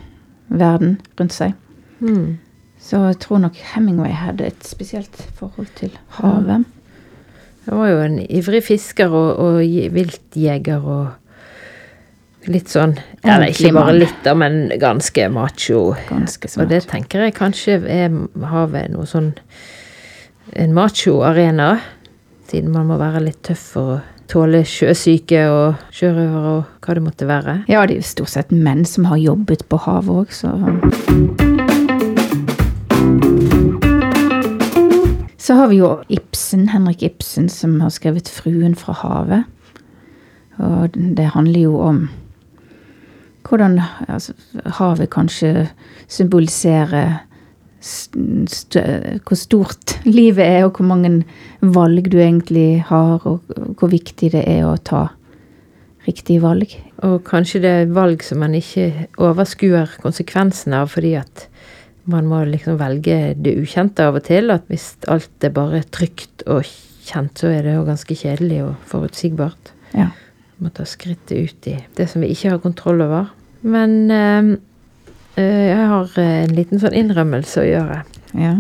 verden 0.49 0.99
rundt 1.21 1.37
seg. 1.37 1.55
Mm. 2.01 2.39
Så 2.83 3.05
jeg 3.07 3.21
tror 3.23 3.45
nok 3.45 3.61
Hemingway 3.75 4.13
hadde 4.13 4.51
et 4.51 4.65
spesielt 4.67 5.17
forhold 5.39 5.71
til 5.79 5.93
havet. 6.19 6.65
Han 7.67 7.79
var 7.79 7.91
jo 7.93 7.99
en 8.03 8.19
ivrig 8.27 8.63
fisker 8.67 9.13
og, 9.15 9.39
og 9.39 9.59
viltjeger 9.95 10.83
og 10.83 12.49
litt 12.51 12.73
sånn 12.73 12.97
Eller 13.23 13.53
ikke 13.53 13.71
bare 13.77 13.95
litt, 13.95 14.19
da, 14.25 14.35
men 14.35 14.67
ganske 14.83 15.29
macho. 15.31 15.93
Ganske 16.09 16.51
Og 16.59 16.71
det 16.73 16.83
tenker 16.91 17.27
jeg 17.27 17.37
kanskje 17.39 17.79
er 17.87 18.17
havet 18.51 18.91
noe 18.95 19.07
sånn 19.07 19.33
En 20.59 20.75
macho-arena. 20.75 21.77
Siden 22.51 22.75
man 22.75 22.91
må 22.91 22.99
være 23.01 23.23
litt 23.29 23.45
tøff 23.47 23.71
å 23.81 23.87
tåle 24.33 24.65
sjøsyke 24.67 25.45
og 25.53 25.95
sjørøvere 25.95 26.55
og 26.59 26.85
hva 26.85 26.99
det 26.99 27.05
måtte 27.05 27.29
være. 27.31 27.57
Ja, 27.71 27.87
det 27.87 27.99
er 27.99 28.03
jo 28.03 28.11
stort 28.11 28.35
sett 28.35 28.53
menn 28.53 28.85
som 28.89 29.09
har 29.09 29.21
jobbet 29.23 29.69
på 29.71 29.81
havet 29.87 30.25
òg, 30.25 30.35
så 30.35 31.62
Så 35.43 35.55
har 35.59 35.73
vi 35.73 35.81
jo 35.81 35.97
Ibsen, 36.07 36.69
Henrik 36.71 37.03
Ibsen, 37.03 37.49
som 37.49 37.81
har 37.81 37.91
skrevet 37.91 38.29
'Fruen 38.31 38.77
fra 38.79 38.93
havet'. 38.95 39.45
Og 40.59 40.95
det 40.95 41.25
handler 41.35 41.61
jo 41.61 41.79
om 41.81 42.09
hvordan 43.49 43.81
altså, 44.09 44.33
havet 44.67 45.11
kanskje 45.11 45.69
symboliserer 46.09 47.19
st 47.81 48.77
hvor 49.27 49.35
stort 49.35 49.99
livet 50.19 50.47
er, 50.47 50.65
og 50.65 50.77
hvor 50.77 50.87
mange 50.87 51.25
valg 51.61 52.13
du 52.13 52.19
egentlig 52.19 52.85
har, 52.87 53.27
og 53.27 53.41
hvor 53.79 53.89
viktig 53.89 54.33
det 54.33 54.45
er 54.47 54.63
å 54.65 54.77
ta 54.77 55.09
riktige 56.07 56.43
valg. 56.43 56.71
Og 57.03 57.25
kanskje 57.25 57.61
det 57.61 57.71
er 57.71 57.95
valg 57.95 58.23
som 58.23 58.39
man 58.39 58.55
ikke 58.55 59.09
overskuer 59.19 59.99
konsekvensene 60.03 60.77
av, 60.77 60.95
fordi 60.95 61.15
at 61.19 61.49
man 62.11 62.27
må 62.27 62.43
liksom 62.49 62.79
velge 62.81 63.35
det 63.39 63.55
ukjente 63.63 64.07
av 64.09 64.19
og 64.19 64.27
til. 64.27 64.51
At 64.55 64.67
hvis 64.71 64.95
alt 65.11 65.47
er 65.47 65.55
bare 65.55 65.83
trygt 65.95 66.45
og 66.51 66.67
kjent, 67.07 67.39
så 67.39 67.53
er 67.53 67.67
det 67.67 67.77
jo 67.77 67.87
ganske 67.87 68.17
kjedelig 68.19 68.61
og 68.67 68.75
forutsigbart. 68.91 69.73
Ja. 69.97 70.11
Må 70.63 70.73
ta 70.75 70.87
skrittet 70.89 71.35
ut 71.39 71.71
i 71.71 71.79
det 71.99 72.09
som 72.11 72.23
vi 72.25 72.33
ikke 72.35 72.55
har 72.55 72.63
kontroll 72.63 73.03
over. 73.05 73.33
Men 73.63 74.11
eh, 74.11 74.53
jeg 75.39 75.89
har 75.95 76.23
en 76.23 76.55
liten 76.57 76.83
sånn 76.83 76.97
innrømmelse 77.05 77.65
å 77.65 77.69
gjøre. 77.71 78.05
ja. 78.39 78.55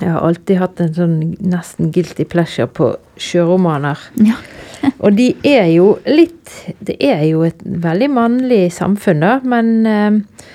Jeg 0.00 0.14
har 0.14 0.24
alltid 0.24 0.56
hatt 0.56 0.80
en 0.80 0.94
sånn 0.96 1.16
nesten 1.44 1.90
guilty 1.92 2.24
pleasure 2.24 2.70
på 2.72 2.94
sjøromaner. 3.20 4.00
Ja. 4.24 4.38
Og 5.04 5.12
de 5.18 5.34
er 5.44 5.66
jo 5.74 5.90
litt 6.08 6.48
Det 6.80 6.94
er 7.04 7.26
jo 7.28 7.42
et 7.44 7.60
veldig 7.60 8.08
mannlig 8.14 8.62
samfunn, 8.72 9.20
da, 9.20 9.34
men 9.44 9.68
eh, 9.84 10.46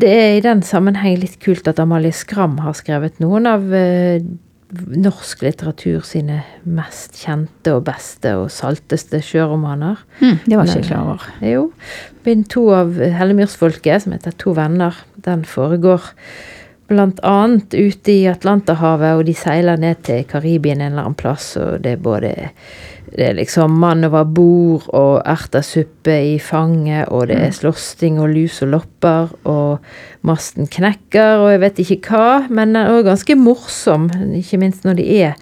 det 0.00 0.10
er 0.10 0.36
i 0.36 0.44
den 0.44 0.62
sammenheng 0.66 1.18
litt 1.20 1.38
kult 1.42 1.68
at 1.70 1.80
Amalie 1.82 2.14
Skram 2.14 2.58
har 2.64 2.76
skrevet 2.78 3.20
noen 3.22 3.48
av 3.50 3.66
eh, 3.76 4.22
norsk 4.70 5.42
litteratur 5.42 6.04
sine 6.06 6.42
mest 6.62 7.18
kjente 7.18 7.74
og 7.74 7.84
beste 7.88 8.36
og 8.38 8.50
salteste 8.54 9.20
sjøromaner. 9.24 9.98
Mm, 10.20 10.38
det 10.46 10.56
var 10.56 10.68
ikke 10.68 10.78
jeg 10.78 10.88
klar 10.90 11.08
over. 11.08 11.26
Jo. 11.44 11.66
Bind 12.26 12.46
to 12.52 12.68
av 12.76 12.94
Hellemyrsfolket, 13.00 14.04
som 14.04 14.14
heter 14.14 14.36
To 14.44 14.54
venner, 14.56 14.96
den 15.26 15.44
foregår 15.48 16.12
blant 16.90 17.20
annet 17.26 17.74
ute 17.74 18.12
i 18.12 18.28
Atlanterhavet, 18.30 19.18
og 19.18 19.26
de 19.28 19.34
seiler 19.38 19.78
ned 19.78 20.02
til 20.06 20.24
Karibien 20.30 20.80
en 20.80 20.92
eller 20.92 21.06
annen 21.06 21.18
plass, 21.18 21.52
og 21.60 21.84
det 21.84 21.96
er 21.96 22.02
både 22.02 22.32
det 23.10 23.24
er 23.26 23.36
liksom 23.38 23.74
mann 23.82 24.06
over 24.06 24.28
bord 24.28 24.86
og 24.94 25.22
ertesuppe 25.28 26.14
i 26.32 26.36
fanget, 26.42 27.08
og 27.10 27.26
det 27.30 27.38
er 27.40 27.54
slåssing 27.54 28.20
og 28.22 28.30
lus 28.34 28.60
og 28.64 28.72
lopper, 28.76 29.32
og 29.50 29.80
masten 30.26 30.70
knekker, 30.70 31.42
og 31.42 31.50
jeg 31.54 31.62
vet 31.64 31.82
ikke 31.84 32.00
hva, 32.06 32.28
men 32.48 32.76
den 32.76 32.82
er 32.84 33.06
ganske 33.06 33.36
morsom, 33.38 34.08
ikke 34.38 34.60
minst 34.62 34.86
når 34.86 35.00
de 35.00 35.08
er 35.24 35.34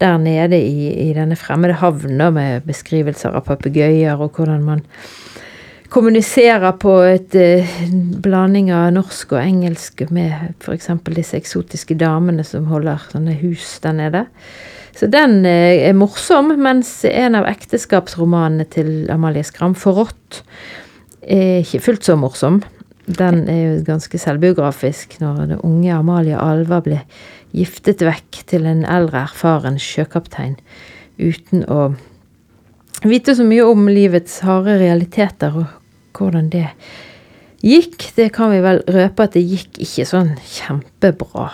der 0.00 0.18
nede 0.20 0.58
i, 0.60 0.90
i 1.08 1.12
denne 1.16 1.38
fremmede 1.40 1.78
havna 1.80 2.30
med 2.34 2.66
beskrivelser 2.68 3.34
av 3.34 3.46
papegøyer, 3.48 4.20
og 4.20 4.36
hvordan 4.36 4.64
man 4.66 4.84
kommuniserer 5.96 6.74
på 6.76 6.92
et 7.08 7.34
eh, 7.40 7.76
blanding 8.20 8.68
av 8.74 8.90
norsk 8.92 9.30
og 9.32 9.40
engelsk 9.40 10.02
med 10.12 10.58
f.eks. 10.60 10.90
disse 11.16 11.38
eksotiske 11.38 11.96
damene 11.96 12.44
som 12.44 12.66
holder 12.68 13.06
sånne 13.14 13.36
hus 13.40 13.78
der 13.80 13.94
nede. 13.96 14.26
Så 14.96 15.08
den 15.08 15.38
eh, 15.48 15.86
er 15.88 15.96
morsom, 15.96 16.52
mens 16.60 16.98
en 17.08 17.38
av 17.38 17.48
ekteskapsromanene 17.48 18.66
til 18.68 18.90
Amalie 19.12 19.44
Skram, 19.46 19.72
'Forrådt', 19.72 20.42
er 21.22 21.62
ikke 21.64 21.80
fullt 21.86 22.04
så 22.04 22.18
morsom. 22.20 22.60
Den 23.06 23.46
er 23.48 23.62
jo 23.62 23.80
ganske 23.86 24.20
selvbiografisk 24.20 25.16
når 25.22 25.40
den 25.46 25.64
unge 25.64 25.94
Amalie 25.96 26.36
Alva 26.36 26.82
ble 26.84 27.00
giftet 27.56 28.04
vekk 28.04 28.42
til 28.52 28.68
en 28.68 28.84
eldre, 28.84 29.24
erfaren 29.30 29.80
sjøkaptein 29.80 30.58
uten 31.16 31.64
å 31.72 31.94
vite 33.06 33.32
så 33.36 33.48
mye 33.48 33.64
om 33.64 33.88
livets 33.88 34.42
harde 34.44 34.76
realiteter 34.82 35.56
og 35.56 35.85
hvordan 36.16 36.50
det 36.52 36.66
gikk. 37.64 38.10
Det 38.16 38.30
kan 38.36 38.52
vi 38.52 38.60
vel 38.64 38.82
røpe 38.92 39.26
at 39.26 39.36
det 39.36 39.44
gikk 39.46 39.80
ikke 39.82 40.06
sånn 40.08 40.34
kjempebra. 40.44 41.50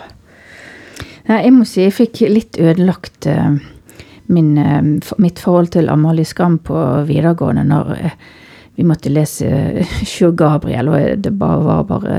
Nei, 1.29 1.39
jeg 1.45 1.55
må 1.55 1.67
si 1.69 1.85
jeg 1.85 1.95
fikk 1.95 2.25
litt 2.31 2.59
ødelagt 2.61 3.29
eh, 3.31 3.59
min, 4.33 4.55
eh, 4.59 4.81
mitt 5.23 5.43
forhold 5.43 5.73
til 5.77 5.91
Amalie 5.93 6.27
Skam 6.27 6.59
på 6.67 6.79
videregående 7.09 7.65
når 7.69 7.93
eh, 7.99 8.17
vi 8.79 8.87
måtte 8.89 9.13
lese 9.13 9.47
Sjø 10.11 10.33
Gabriel, 10.37 10.91
og 10.91 11.23
det 11.23 11.35
bare 11.39 11.63
var 11.67 11.87
bare 11.91 12.19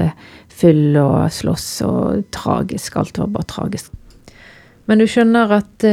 fyll 0.53 0.95
og 1.01 1.27
slåss 1.33 1.67
og 1.87 2.25
tragisk. 2.31 2.99
Alt 3.01 3.19
var 3.19 3.31
bare 3.33 3.49
tragisk. 3.49 3.91
Men 4.87 4.99
du 5.01 5.07
skjønner 5.09 5.51
at 5.55 5.83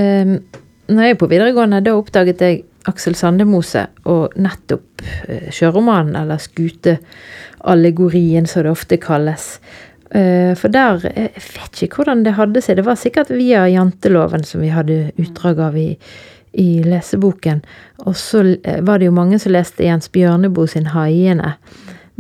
når 0.91 1.05
jeg 1.07 1.15
er 1.15 1.19
på 1.19 1.29
videregående, 1.31 1.79
da 1.87 1.95
oppdaget 1.95 2.43
jeg 2.43 2.59
Aksel 2.89 3.15
Sandemose 3.19 3.83
og 4.09 4.33
nettopp 4.41 5.03
eh, 5.29 5.51
sjøromanen, 5.53 6.17
eller 6.17 6.39
skuteallegorien 6.41 8.47
som 8.49 8.63
det 8.65 8.73
ofte 8.73 8.97
kalles. 9.03 9.61
Eh, 10.11 10.59
for 10.59 10.69
der 10.75 11.05
eh, 11.13 11.31
Jeg 11.37 11.45
vet 11.55 11.83
ikke 11.85 11.97
hvordan 12.01 12.25
det 12.25 12.39
hadde 12.39 12.61
seg. 12.65 12.77
Det 12.81 12.89
var 12.89 12.99
sikkert 12.99 13.31
via 13.35 13.61
janteloven 13.71 14.43
som 14.45 14.61
vi 14.65 14.71
hadde 14.75 15.13
utdrag 15.21 15.57
av 15.69 15.75
i, 15.79 15.91
i 16.53 16.83
leseboken. 16.87 17.63
Og 18.07 18.17
så 18.17 18.45
eh, 18.65 18.81
var 18.83 18.99
det 18.99 19.11
jo 19.11 19.17
mange 19.17 19.39
som 19.39 19.55
leste 19.55 19.87
Jens 19.87 20.09
Bjørneboe 20.09 20.69
sin 20.69 20.91
'Haiene'. 20.91 21.55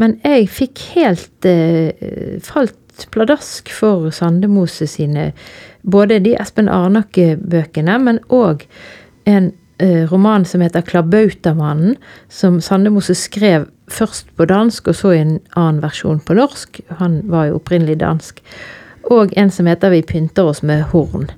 Men 0.01 0.21
jeg 0.25 0.49
fikk 0.49 0.81
helt 0.95 1.45
eh, 1.45 2.39
falt 2.41 2.77
pladask 3.13 3.69
for 3.73 4.11
Sandemose 4.11 4.87
sine 4.87 5.33
Både 5.83 6.19
de 6.21 6.35
Espen 6.37 6.69
Arnake-bøkene, 6.69 7.95
men 8.05 8.19
òg 8.29 8.67
en 9.25 9.47
eh, 9.49 9.60
roman 10.11 10.45
som 10.45 10.61
heter 10.61 10.83
'Klabautamannen', 10.83 11.97
som 12.29 12.61
Sandemose 12.61 13.15
skrev 13.15 13.67
først 13.89 14.27
på 14.37 14.45
dansk, 14.45 14.89
og 14.89 14.95
så 14.95 15.15
i 15.15 15.19
en 15.19 15.39
annen 15.57 15.83
versjon 15.83 16.21
på 16.21 16.35
norsk. 16.35 16.81
Han 17.01 17.23
var 17.25 17.51
jo 17.51 17.59
opprinnelig 17.59 18.01
dansk. 18.01 18.41
Og 19.11 19.33
en 19.37 19.51
som 19.51 19.67
heter 19.67 19.91
'Vi 19.91 20.03
pynter 20.03 20.43
oss 20.43 20.63
med 20.63 20.83
horn'. 20.93 21.31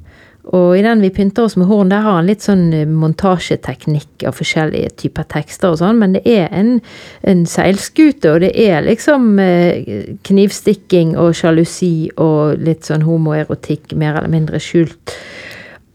Og 0.45 0.79
i 0.79 0.83
den 0.83 1.01
'Vi 1.01 1.11
pynter 1.11 1.43
oss 1.43 1.57
med 1.57 1.67
horn', 1.67 1.89
der 1.89 2.01
har 2.01 2.13
han 2.13 2.27
litt 2.27 2.43
sånn 2.43 2.73
eh, 2.75 2.87
montasjeteknikk 2.87 4.25
av 4.27 4.35
forskjellige 4.35 4.91
typer 4.97 5.23
tekster 5.23 5.71
og 5.71 5.79
sånn, 5.79 5.99
men 5.99 6.13
det 6.13 6.23
er 6.27 6.49
en, 6.51 6.81
en 7.23 7.47
seilskute, 7.47 8.33
og 8.33 8.41
det 8.41 8.51
er 8.59 8.83
liksom 8.83 9.39
eh, 9.39 10.17
knivstikking 10.23 11.17
og 11.17 11.35
sjalusi 11.35 12.11
og 12.17 12.59
litt 12.59 12.85
sånn 12.85 13.03
homoerotikk, 13.03 13.95
mer 13.95 14.17
eller 14.17 14.29
mindre 14.29 14.59
skjult. 14.59 15.15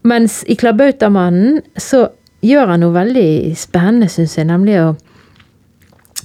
Mens 0.02 0.44
i 0.48 0.56
'Klabautamannen' 0.56 1.60
så 1.76 2.08
gjør 2.44 2.74
han 2.74 2.82
noe 2.84 2.94
veldig 2.94 3.28
spennende, 3.58 4.08
syns 4.12 4.36
jeg, 4.38 4.48
nemlig 4.48 4.80
å 4.82 4.88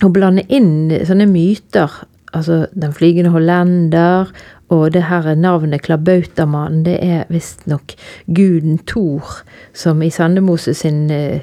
å 0.04 0.10
blande 0.12 0.44
inn 0.54 0.92
sånne 1.08 1.28
myter, 1.30 1.92
altså 2.34 2.66
Den 2.74 2.96
flygende 2.96 3.32
hollender 3.34 4.32
og 4.72 4.92
det 4.96 5.04
her 5.10 5.28
navnet 5.36 5.82
Klabautamannen, 5.86 6.84
det 6.86 6.96
er 7.04 7.26
visstnok 7.30 7.94
guden 8.26 8.80
Thor, 8.90 9.42
som 9.74 10.02
i 10.02 10.10
Sandemose 10.10 10.74
sin 10.78 11.10
eh, 11.12 11.42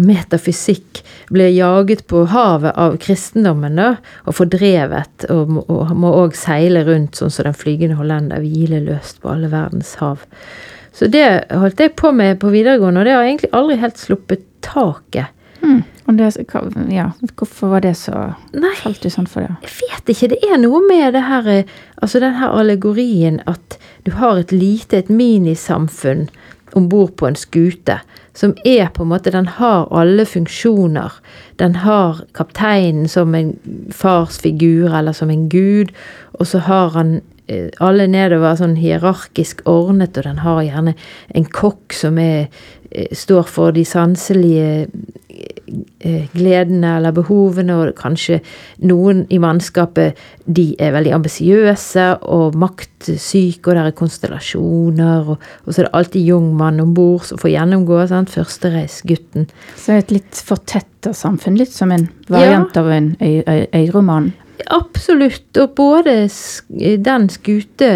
metafysikk 0.00 1.02
ble 1.32 1.50
jaget 1.52 2.06
på 2.10 2.24
havet 2.32 2.72
av 2.80 2.96
kristendommen 3.02 3.76
da, 3.78 3.88
og 4.26 4.36
fordrevet, 4.38 5.26
og, 5.30 5.52
må- 5.52 6.14
òg 6.24 6.34
seile 6.38 6.84
rundt 6.88 7.16
sånn 7.18 7.30
som 7.30 7.44
Den 7.48 7.54
flygende 7.58 7.96
hollender, 8.00 8.40
hvileløst 8.40 9.20
på 9.22 9.30
alle 9.34 9.50
verdens 9.52 9.94
hav. 10.00 10.24
Så 10.92 11.08
det 11.12 11.26
holdt 11.50 11.80
jeg 11.80 11.94
på 11.96 12.12
med 12.12 12.38
på 12.40 12.50
videregående, 12.52 13.00
og 13.00 13.06
det 13.08 13.14
har 13.16 13.24
egentlig 13.24 13.52
aldri 13.56 13.76
helt 13.80 13.98
sluppet 14.00 14.42
taket. 14.62 15.26
Hm. 15.62 15.82
Det, 16.06 16.28
ja, 16.90 17.10
hvorfor 17.38 17.70
var 17.76 17.84
det 17.84 17.94
så 17.94 18.32
Nei. 18.52 18.72
Falt 18.80 19.04
du 19.04 19.10
sånn 19.12 19.28
for 19.30 19.46
det? 19.46 19.54
Jeg 19.62 19.74
vet 19.78 20.10
ikke. 20.14 20.28
Det 20.34 20.50
er 20.50 20.58
noe 20.60 20.82
med 20.84 21.14
det 21.14 21.22
her 21.28 21.48
eh, 21.48 21.76
Altså 22.02 22.18
den 22.18 22.34
her 22.34 22.50
allegorien 22.58 23.38
at 23.46 23.78
du 24.02 24.10
har 24.18 24.40
et 24.40 24.50
lite, 24.50 24.98
et 24.98 25.12
minisamfunn, 25.12 26.26
om 26.74 26.88
bord 26.88 27.14
på 27.20 27.28
en 27.28 27.36
skute, 27.36 28.00
som 28.34 28.54
er 28.64 28.88
på 28.94 29.04
en 29.04 29.12
måte 29.12 29.30
Den 29.30 29.46
har 29.46 29.86
alle 29.92 30.24
funksjoner. 30.26 31.12
Den 31.56 31.74
har 31.84 32.24
kapteinen 32.34 33.08
som 33.08 33.34
en 33.34 33.52
farsfigur 33.92 34.94
eller 34.98 35.12
som 35.12 35.30
en 35.30 35.48
gud, 35.48 35.92
og 36.32 36.46
så 36.46 36.58
har 36.58 36.90
han 36.96 37.20
eh, 37.46 37.68
alle 37.78 38.08
nedover 38.08 38.56
sånn 38.58 38.78
hierarkisk 38.80 39.62
ordnet, 39.68 40.16
og 40.16 40.24
den 40.24 40.42
har 40.42 40.62
gjerne 40.64 40.96
en 41.34 41.44
kokk 41.44 41.92
som 41.94 42.18
er, 42.18 42.48
eh, 42.90 43.12
står 43.12 43.46
for 43.46 43.76
de 43.76 43.84
sanselige 43.84 44.88
gledene 46.34 46.96
eller 46.98 47.14
behovene, 47.16 47.76
og 47.76 47.94
kanskje 47.98 48.40
noen 48.84 49.24
i 49.32 49.38
mannskapet 49.42 50.18
de 50.46 50.72
er 50.82 50.92
veldig 50.96 51.14
ambisiøse 51.16 52.06
og 52.22 52.56
maktsyke, 52.58 53.70
og 53.70 53.76
det 53.78 53.84
er 53.86 53.96
konstellasjoner, 53.98 55.32
og, 55.34 55.48
og 55.64 55.72
så 55.72 55.82
er 55.82 55.88
det 55.88 55.94
alltid 56.00 56.28
Jungmann 56.32 56.82
om 56.82 56.94
bord 56.96 57.24
som 57.28 57.40
får 57.40 57.54
gjennomgå. 57.54 58.02
sant, 58.10 58.30
Førstereisgutten. 58.32 59.48
Så 59.76 59.96
et 59.98 60.12
litt 60.14 60.42
fortetta 60.46 61.14
samfunn, 61.16 61.58
litt 61.58 61.72
som 61.72 61.92
en 61.94 62.08
variant 62.28 62.76
av 62.76 62.90
en 62.90 63.14
øy- 63.20 63.44
øy- 63.46 63.68
øyroman. 63.82 64.32
Absolutt. 64.70 65.56
Og 65.58 65.72
både 65.74 66.28
den 67.02 67.28
skute, 67.32 67.88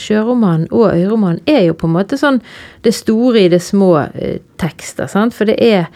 sjøromanen 0.00 0.66
og 0.70 0.90
øyromanen 0.92 1.40
er 1.48 1.62
jo 1.68 1.76
på 1.78 1.88
en 1.88 1.94
måte 1.96 2.18
sånn 2.20 2.40
det 2.84 2.92
store 2.96 3.46
i 3.46 3.48
det 3.52 3.62
små 3.64 3.94
eh, 4.12 4.40
tekster. 4.60 5.08
sant? 5.08 5.34
For 5.34 5.48
det 5.48 5.56
er, 5.64 5.86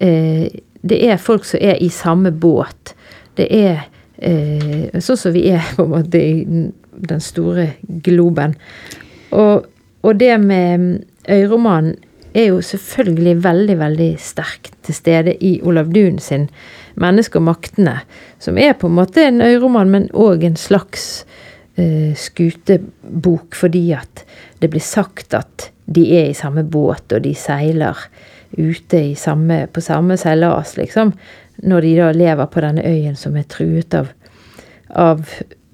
eh, 0.00 0.48
det 0.82 1.00
er 1.10 1.22
folk 1.22 1.44
som 1.44 1.60
er 1.62 1.80
i 1.82 1.88
samme 1.92 2.30
båt. 2.30 2.94
Det 3.38 3.46
er 3.54 3.86
eh, 4.18 5.00
sånn 5.00 5.20
som 5.20 5.34
vi 5.34 5.48
er 5.52 5.64
på 5.76 5.86
en 5.86 5.94
måte 5.96 6.22
i 6.22 6.44
den- 6.44 6.74
store 7.22 7.76
globen. 8.02 8.56
Og, 9.30 9.66
og 10.02 10.16
det 10.18 10.34
med 10.40 11.04
øyromanen 11.30 11.96
er 12.34 12.48
jo 12.50 12.60
selvfølgelig 12.62 13.44
veldig, 13.44 13.76
veldig 13.78 14.08
sterkt 14.18 14.74
til 14.82 14.94
stede 14.94 15.36
i 15.44 15.60
Olav 15.62 15.92
Duun 15.92 16.18
sin 16.18 16.48
'Mennesket 16.98 17.36
og 17.36 17.42
maktene', 17.42 18.00
som 18.38 18.58
er 18.58 18.72
på 18.72 18.86
en 18.86 18.94
måte 18.94 19.22
en 19.22 19.40
øyroman, 19.40 19.90
men 19.90 20.08
òg 20.12 20.44
en 20.44 20.56
slags 20.56 21.24
eh, 21.76 22.14
skutebok, 22.14 23.54
fordi 23.54 23.92
at 23.92 24.24
det 24.60 24.70
blir 24.70 24.82
sagt 24.82 25.34
at 25.34 25.70
de 25.86 26.18
er 26.18 26.30
i 26.30 26.34
samme 26.34 26.64
båt, 26.64 27.12
og 27.12 27.22
de 27.22 27.34
seiler 27.34 27.94
ute 28.56 29.00
i 29.10 29.14
samme, 29.14 29.66
på 29.72 29.80
samme 29.84 30.16
seilas, 30.16 30.76
liksom. 30.76 31.12
Når 31.62 31.84
de 31.84 31.94
da 31.98 32.12
lever 32.14 32.46
på 32.46 32.62
denne 32.62 32.84
øyen 32.86 33.16
som 33.18 33.36
er 33.36 33.46
truet 33.50 33.94
av, 33.98 34.12
av 34.94 35.24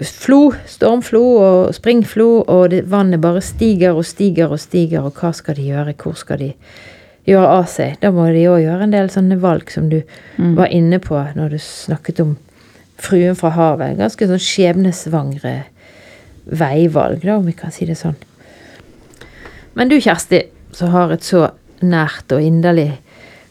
flo, 0.02 0.40
stormflo 0.66 1.22
og 1.38 1.74
springflo, 1.76 2.28
og 2.48 2.70
det, 2.72 2.84
vannet 2.90 3.22
bare 3.22 3.42
stiger 3.44 3.94
og 3.94 4.06
stiger 4.08 4.52
og 4.52 4.60
stiger, 4.60 5.04
og 5.04 5.20
hva 5.20 5.32
skal 5.36 5.58
de 5.58 5.68
gjøre, 5.68 5.94
hvor 6.00 6.16
skal 6.18 6.40
de 6.40 6.50
gjøre 7.28 7.52
av 7.60 7.68
seg? 7.70 7.98
Da 8.02 8.10
må 8.14 8.26
de 8.32 8.48
òg 8.50 8.64
gjøre 8.64 8.88
en 8.88 8.96
del 8.96 9.12
sånne 9.12 9.38
valg 9.42 9.70
som 9.72 9.90
du 9.92 10.00
var 10.58 10.72
inne 10.72 10.98
på 11.00 11.20
når 11.36 11.54
du 11.54 11.60
snakket 11.62 12.24
om 12.24 12.34
fruen 13.00 13.36
fra 13.38 13.52
havet. 13.54 13.98
Ganske 14.00 14.28
sånn 14.28 14.42
skjebnesvangre 14.42 15.56
veivalg, 16.44 17.22
da, 17.24 17.38
om 17.38 17.46
vi 17.48 17.56
kan 17.56 17.72
si 17.72 17.86
det 17.88 17.96
sånn. 17.98 18.16
Men 19.74 19.90
du, 19.90 19.96
Kjersti, 20.00 20.44
som 20.74 20.92
har 20.94 21.12
et 21.14 21.24
så 21.26 21.48
nært 21.84 22.32
og 22.34 22.42
inderlig 22.42 22.90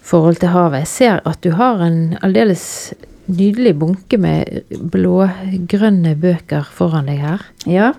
forhold 0.04 0.42
til 0.42 0.52
havet, 0.52 0.84
jeg 0.84 0.92
ser 0.92 1.22
at 1.28 1.42
du 1.46 1.54
har 1.56 1.82
en 1.86 2.18
aldeles 2.26 2.94
nydelig 3.32 3.72
bunke 3.80 4.18
med 4.20 4.66
blågrønne 4.92 6.16
bøker 6.20 6.68
foran 6.76 7.08
deg 7.08 7.22
her. 7.24 7.46
Ja, 7.70 7.94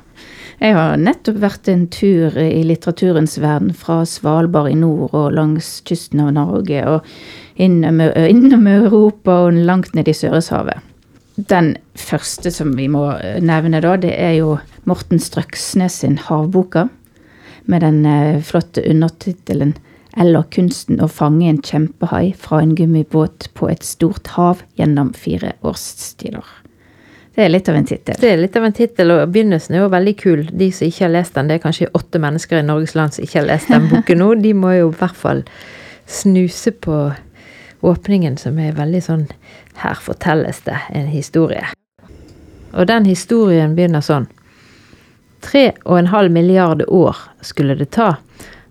jeg 0.60 0.76
har 0.76 0.98
nettopp 1.00 1.38
vært 1.42 1.68
en 1.72 1.86
tur 1.92 2.36
i 2.38 2.62
litteraturens 2.66 3.38
verden 3.42 3.72
fra 3.76 4.02
Svalbard 4.08 4.70
i 4.70 4.76
nord 4.78 5.14
og 5.16 5.32
langs 5.34 5.78
kysten 5.88 6.22
av 6.22 6.34
Norge 6.36 6.84
og 6.88 7.08
innom, 7.60 8.02
innom 8.28 8.68
Europa 8.70 9.46
og 9.46 9.62
langt 9.64 9.96
ned 9.96 10.10
i 10.10 10.16
Søreshavet. 10.16 10.84
Den 11.34 11.72
første 11.98 12.52
som 12.54 12.76
vi 12.78 12.86
må 12.86 13.08
nevne 13.42 13.80
da, 13.82 13.96
det 13.98 14.12
er 14.14 14.36
jo 14.38 14.58
Morten 14.86 15.18
Strøksnes 15.18 16.02
sin 16.04 16.20
Havboka. 16.28 16.86
Med 17.66 17.80
den 17.80 18.04
flotte 18.44 18.82
undertittelen 18.84 19.72
'Eller 20.16 20.42
kunsten 20.42 21.00
å 21.00 21.08
fange 21.08 21.48
en 21.48 21.62
kjempehai 21.62 22.34
fra 22.38 22.60
en 22.60 22.74
gummibåt 22.74 23.48
på 23.54 23.70
et 23.70 23.82
stort 23.82 24.26
hav 24.26 24.62
gjennom 24.78 25.12
fire 25.12 25.52
årstider'. 25.62 26.44
Det 27.34 27.44
er 27.44 27.48
litt 27.48 27.68
av 27.68 27.74
en 27.74 27.86
tittel. 27.86 28.14
Det 28.20 28.28
er 28.30 28.36
litt 28.38 28.56
av 28.56 28.64
en 28.64 28.72
tittel, 28.72 29.10
og 29.10 29.32
begynnelsen 29.34 29.74
er 29.74 29.82
jo 29.82 29.90
veldig 29.90 30.16
kul. 30.20 30.44
De 30.52 30.68
som 30.70 30.86
ikke 30.86 31.04
har 31.04 31.14
lest 31.16 31.34
den, 31.34 31.48
det 31.50 31.56
er 31.56 31.64
kanskje 31.64 31.90
åtte 31.98 32.20
mennesker 32.22 32.60
i 32.60 32.66
Norges 32.66 32.94
land 32.94 33.16
som 33.16 33.24
ikke 33.24 33.40
har 33.40 33.48
lest 33.48 33.72
den 33.72 33.88
boken 33.90 34.22
nå, 34.22 34.28
de 34.38 34.52
må 34.54 34.70
jo 34.76 34.92
i 34.92 34.98
hvert 35.00 35.18
fall 35.18 35.42
snuse 36.06 36.70
på 36.70 36.98
åpningen, 37.82 38.38
som 38.38 38.58
er 38.58 38.76
veldig 38.78 39.02
sånn 39.02 39.26
Her 39.74 39.98
fortelles 39.98 40.60
det 40.62 40.76
en 40.94 41.08
historie. 41.10 41.64
Og 42.78 42.86
den 42.86 43.08
historien 43.10 43.74
begynner 43.74 44.04
sånn. 44.06 44.28
Tre 45.42 45.72
og 45.82 45.98
en 45.98 46.12
halv 46.12 46.30
milliard 46.30 46.84
år 46.86 47.18
skulle 47.42 47.74
det 47.74 47.90
ta 47.96 48.12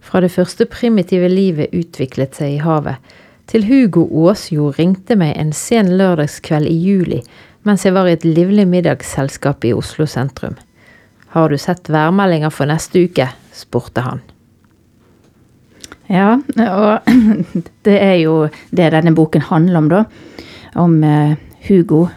fra 0.04 0.20
det 0.24 0.34
første 0.34 0.68
primitive 0.70 1.30
livet 1.32 1.74
utviklet 1.74 2.36
seg 2.36 2.58
i 2.58 2.64
havet, 2.64 3.00
til 3.48 3.66
Hugo 3.68 4.06
Åsjord 4.24 4.78
ringte 4.80 5.18
meg 5.20 5.34
en 5.40 5.52
sen 5.56 5.90
lørdagskveld 6.00 6.70
i 6.70 6.78
juli 6.80 7.24
mens 7.64 7.86
jeg 7.86 7.96
var 7.96 8.10
i 8.10 8.16
et 8.18 8.26
livlig 8.28 8.66
middagsselskap 8.68 9.64
i 9.64 9.74
Oslo 9.76 10.06
sentrum. 10.10 10.58
Har 11.34 11.50
du 11.50 11.58
sett 11.58 11.90
værmeldinger 11.92 12.52
for 12.54 12.70
neste 12.70 13.06
uke? 13.08 13.30
spurte 13.54 14.04
han. 14.04 14.20
Ja, 16.12 16.36
og 16.58 17.08
det 17.88 17.96
er 17.96 18.18
jo 18.20 18.50
det 18.76 18.92
denne 18.96 19.14
boken 19.16 19.46
handler 19.48 19.80
om, 19.80 19.90
da. 19.92 20.04
Om 20.76 20.98
eh, 21.08 21.36
Hugo, 21.70 22.08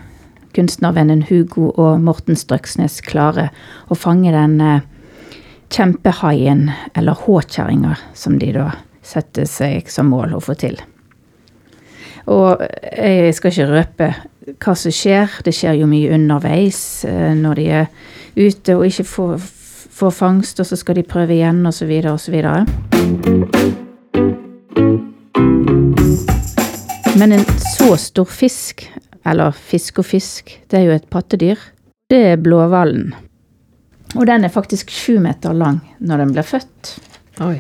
kunstnervennen 0.56 1.26
Hugo 1.28 1.70
og 1.76 2.00
Morten 2.02 2.36
Strøksnes 2.36 2.98
klarer 3.06 3.52
å 3.92 3.98
fange 3.98 4.32
den 4.34 4.58
eh, 4.64 4.84
kjempehaien, 5.72 6.70
eller 6.94 7.18
håkjerringa, 7.26 7.96
som 8.14 8.38
de 8.38 8.52
da 8.54 8.70
setter 9.06 9.46
seg 9.48 9.90
som 9.90 10.10
mål 10.10 10.36
å 10.36 10.42
få 10.42 10.56
til. 10.58 10.78
Og 12.26 12.62
jeg 12.90 13.34
skal 13.36 13.52
ikke 13.52 13.68
røpe 13.70 14.08
hva 14.62 14.74
som 14.78 14.94
skjer. 14.94 15.38
Det 15.46 15.54
skjer 15.54 15.78
jo 15.80 15.90
mye 15.90 16.14
underveis 16.14 16.80
eh, 17.06 17.34
når 17.38 17.60
de 17.60 17.66
er 17.82 17.86
ute 18.36 18.76
og 18.76 18.86
ikke 18.88 19.06
får, 19.06 19.36
får 19.96 20.14
fangst, 20.14 20.60
og 20.60 20.68
så 20.68 20.78
skal 20.78 20.98
de 20.98 21.06
prøve 21.06 21.36
igjen, 21.36 21.62
osv., 21.66 21.92
osv. 22.10 22.36
Men 27.16 27.32
en 27.32 27.46
så 27.78 27.94
stor 28.00 28.28
fisk, 28.28 28.84
eller 29.26 29.54
fisk 29.56 30.02
og 30.02 30.10
fisk, 30.10 30.52
det 30.70 30.82
er 30.82 30.90
jo 30.90 30.98
et 30.98 31.08
pattedyr. 31.10 31.62
Det 32.10 32.20
er 32.32 32.42
blåhvalen. 32.42 33.14
Og 34.14 34.26
den 34.28 34.46
er 34.46 34.52
faktisk 34.52 34.92
sju 34.94 35.18
meter 35.20 35.56
lang 35.56 35.80
når 35.98 36.22
den 36.22 36.34
blir 36.36 36.46
født. 36.46 36.92
Oi. 37.44 37.58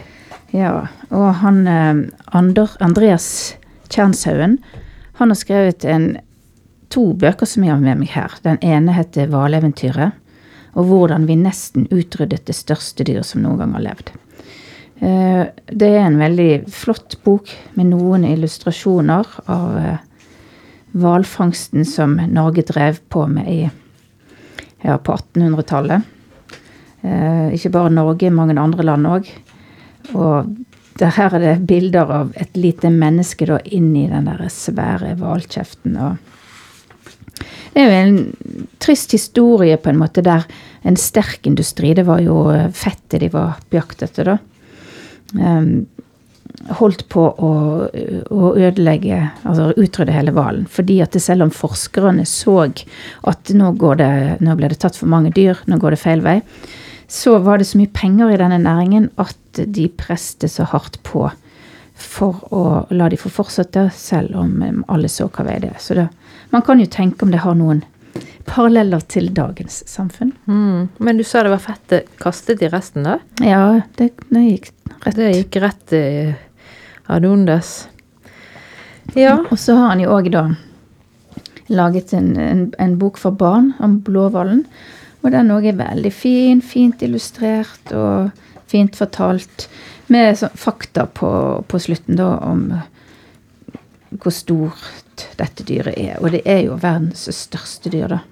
Ja, 0.54 0.86
og 1.10 1.26
han 1.42 1.66
eh, 1.66 2.04
Ander, 2.36 2.70
Andreas 2.80 3.56
Tjernshaugen, 3.90 4.58
han 5.18 5.32
har 5.32 5.38
skrevet 5.38 5.84
en, 5.84 6.16
to 6.92 7.10
bøker 7.18 7.48
som 7.48 7.64
jeg 7.64 7.74
har 7.74 7.82
med 7.82 7.98
meg 8.02 8.12
her. 8.14 8.36
Den 8.44 8.60
ene 8.64 8.94
heter 8.94 9.28
Hvaleventyret, 9.32 10.14
og 10.76 10.88
hvordan 10.90 11.26
vi 11.26 11.38
nesten 11.40 11.88
utryddet 11.90 12.46
det 12.46 12.56
største 12.56 13.04
dyr 13.04 13.24
som 13.26 13.42
noen 13.42 13.58
gang 13.62 13.74
har 13.76 13.86
levd. 13.88 14.12
Eh, 15.00 15.44
Det 15.66 15.88
er 15.92 16.06
en 16.06 16.20
veldig 16.20 16.68
flott 16.72 17.18
bok 17.24 17.50
med 17.74 17.90
noen 17.92 18.24
illustrasjoner 18.24 19.26
av 19.46 19.78
eh, 19.78 19.98
hvalfangsten 20.96 21.84
som 21.84 22.16
Norge 22.16 22.64
drev 22.64 23.00
på 23.12 23.26
med 23.28 23.48
i, 23.50 23.62
ja, 24.82 24.96
på 24.96 25.16
1800-tallet. 25.16 26.12
Eh, 27.06 27.54
Ikke 27.54 27.72
bare 27.74 27.92
Norge, 27.94 28.30
mange 28.34 28.56
andre 28.58 28.86
land 28.86 29.06
òg. 29.10 29.30
Og 30.14 30.54
der 30.98 31.12
her 31.16 31.34
er 31.36 31.42
det 31.42 31.66
bilder 31.68 32.12
av 32.12 32.32
et 32.40 32.56
lite 32.56 32.90
menneske 32.92 33.46
da 33.48 33.58
inni 33.64 34.06
den 34.10 34.28
der 34.28 34.46
svære 34.50 35.14
hvalkjeften. 35.20 35.98
det 37.74 37.82
er 37.82 37.90
jo 37.90 37.98
en 37.98 38.68
trist 38.80 39.12
historie 39.12 39.76
på 39.76 39.90
en 39.90 40.00
måte 40.00 40.24
der 40.24 40.46
en 40.82 40.96
sterk 40.96 41.46
industri, 41.46 41.92
det 41.94 42.06
var 42.06 42.20
jo 42.20 42.48
eh, 42.50 42.70
fettet 42.70 43.20
de 43.20 43.28
var 43.28 43.58
på 43.68 43.76
jakt 43.76 44.02
etter, 44.06 44.24
da. 44.24 44.38
Um, 45.34 45.86
holdt 46.78 47.02
på 47.12 47.22
å, 47.26 47.50
å 48.30 48.50
ødelegge, 48.54 49.18
altså 49.46 49.72
utrydde 49.76 50.14
hele 50.14 50.32
hvalen. 50.34 50.64
Fordi 50.70 51.00
at 51.02 51.12
det 51.12 51.22
selv 51.24 51.46
om 51.46 51.52
forskerne 51.52 52.24
så 52.26 52.56
at 52.66 53.52
nå, 53.52 53.72
går 53.78 54.00
det, 54.00 54.10
nå 54.46 54.54
ble 54.56 54.70
det 54.72 54.78
tatt 54.82 54.96
for 54.96 55.10
mange 55.10 55.34
dyr, 55.36 55.58
nå 55.66 55.78
går 55.82 55.96
det 55.96 56.00
feil 56.00 56.24
vei, 56.24 56.38
så 57.08 57.38
var 57.38 57.58
det 57.58 57.68
så 57.68 57.78
mye 57.78 57.92
penger 57.94 58.32
i 58.34 58.38
denne 58.40 58.58
næringen 58.62 59.10
at 59.22 59.60
de 59.66 59.88
preste 59.88 60.48
så 60.50 60.66
hardt 60.72 60.98
på 61.06 61.28
for 61.96 62.42
å 62.52 62.62
la 62.92 63.08
de 63.08 63.16
få 63.16 63.30
fortsette, 63.32 63.88
selv 63.96 64.36
om 64.36 64.82
alle 64.92 65.08
så 65.08 65.30
hva 65.32 65.46
vei 65.46 65.60
det 65.62 65.70
er. 65.72 65.78
Så 65.80 65.96
det, 65.96 66.08
man 66.52 66.64
kan 66.66 66.80
jo 66.82 66.88
tenke 66.92 67.24
om 67.24 67.32
det 67.32 67.40
har 67.40 67.56
noen 67.56 67.80
paralleller 68.46 69.00
til 69.08 69.30
dagens 69.34 69.82
samfunn. 69.88 70.34
Mm. 70.44 70.88
Men 70.98 71.16
du 71.16 71.24
sa 71.24 71.42
det 71.42 71.54
var 71.54 71.62
fettet 71.64 72.10
kastet 72.20 72.62
i 72.62 72.70
resten, 72.72 73.06
da? 73.08 73.18
Ja, 73.44 73.80
det, 73.96 74.12
det 74.28 74.44
gikk 74.44 74.72
Rett. 75.06 75.16
Det 75.16 75.26
gikk 75.30 75.56
rett 75.62 75.92
i 75.94 76.06
adondes. 77.12 77.88
Ja. 79.14 79.36
Og 79.50 79.58
så 79.60 79.76
har 79.78 79.92
han 79.92 80.00
jo 80.02 80.14
òg 80.16 80.30
da 80.34 80.48
laget 81.70 82.14
en, 82.16 82.32
en, 82.40 82.62
en 82.78 82.96
bok 82.98 83.20
for 83.20 83.36
barn 83.36 83.72
om 83.82 84.00
blåhvalen. 84.06 84.64
Og 85.24 85.32
den 85.34 85.50
òg 85.54 85.66
er 85.70 85.78
veldig 85.78 86.12
fin, 86.14 86.60
fint 86.62 87.02
illustrert 87.02 87.92
og 87.96 88.30
fint 88.70 88.96
fortalt. 88.96 89.68
Med 90.12 90.38
fakta 90.54 91.06
på, 91.10 91.30
på 91.66 91.78
slutten 91.82 92.18
da 92.18 92.28
om 92.46 92.68
hvor 94.22 94.32
stort 94.32 95.26
dette 95.38 95.64
dyret 95.66 95.96
er. 95.98 96.18
Og 96.22 96.30
det 96.34 96.44
er 96.46 96.66
jo 96.68 96.78
verdens 96.80 97.26
største 97.34 97.90
dyr, 97.92 98.16
da. 98.16 98.22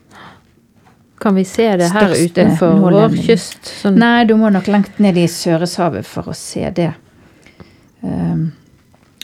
Kan 1.20 1.38
vi 1.38 1.44
se 1.48 1.66
det 1.78 1.88
her 1.94 2.10
Største 2.10 2.24
utenfor 2.30 2.74
vår 2.82 3.16
kyst? 3.24 3.70
Sånn, 3.80 3.96
Nei, 4.02 4.26
du 4.28 4.34
må 4.36 4.50
nok 4.52 4.66
langt 4.68 4.98
ned 5.00 5.16
i 5.16 5.28
Søreshavet 5.30 6.06
for 6.06 6.28
å 6.28 6.34
se 6.36 6.68
det. 6.74 6.90
Um, 8.04 8.50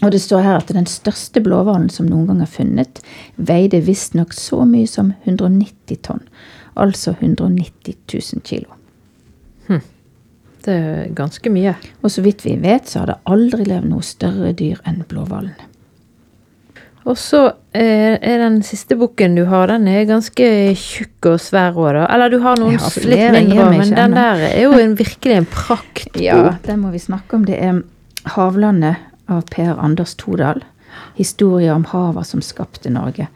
og 0.01 0.15
det 0.15 0.23
står 0.25 0.47
her 0.47 0.61
at 0.63 0.71
den 0.73 0.89
største 0.89 1.43
blåhvalen 1.45 1.91
som 1.93 2.09
noen 2.09 2.31
gang 2.31 2.41
er 2.41 2.49
funnet, 2.49 3.03
veide 3.37 3.83
visstnok 3.85 4.33
så 4.33 4.63
mye 4.65 4.89
som 4.89 5.13
190 5.27 6.01
tonn. 6.07 6.23
Altså 6.77 7.17
190 7.19 7.97
000 8.13 8.45
kilo. 8.45 8.71
Det 10.65 10.77
er 10.77 11.11
ganske 11.17 11.53
mye. 11.53 11.75
Og 12.05 12.13
så 12.13 12.23
vidt 12.25 12.45
vi 12.45 12.55
vet, 12.61 12.89
så 12.89 13.03
har 13.03 13.13
det 13.13 13.19
aldri 13.33 13.65
levd 13.69 13.91
noe 13.91 14.05
større 14.05 14.53
dyr 14.57 14.81
enn 14.89 15.03
blåhvalen. 15.09 15.55
Og 17.09 17.17
så 17.17 17.47
eh, 17.73 18.19
er 18.21 18.43
den 18.43 18.59
siste 18.67 18.97
boken 19.01 19.39
du 19.39 19.47
har, 19.49 19.71
den 19.73 19.89
er 19.89 20.05
ganske 20.09 20.49
tjukk 20.77 21.31
og 21.31 21.39
svær 21.41 21.79
òg, 21.81 21.95
da. 21.97 22.03
Eller 22.13 22.33
du 22.33 22.37
har 22.45 22.61
noen 22.61 22.77
har 22.77 22.99
litt 23.09 23.25
mindre 23.39 23.71
men 23.73 23.95
den 23.97 24.17
der 24.19 24.43
er 24.51 24.59
jo 24.67 24.75
en, 24.77 24.93
virkelig 24.99 25.39
en 25.39 25.49
praktbok. 25.49 26.21
Ja, 26.21 26.59
den 26.67 26.83
må 26.83 26.93
vi 26.93 27.01
snakke 27.01 27.39
om. 27.39 27.47
Det 27.49 27.57
er 27.57 27.81
'Havlandet' 28.29 29.01
av 29.33 29.47
Per 29.49 29.81
Anders 29.81 30.15
Todal. 30.21 30.61
Historier 31.17 31.73
om 31.73 31.87
havet 31.89 32.27
som 32.27 32.43
skapte 32.45 32.93
Norge. 32.93 33.31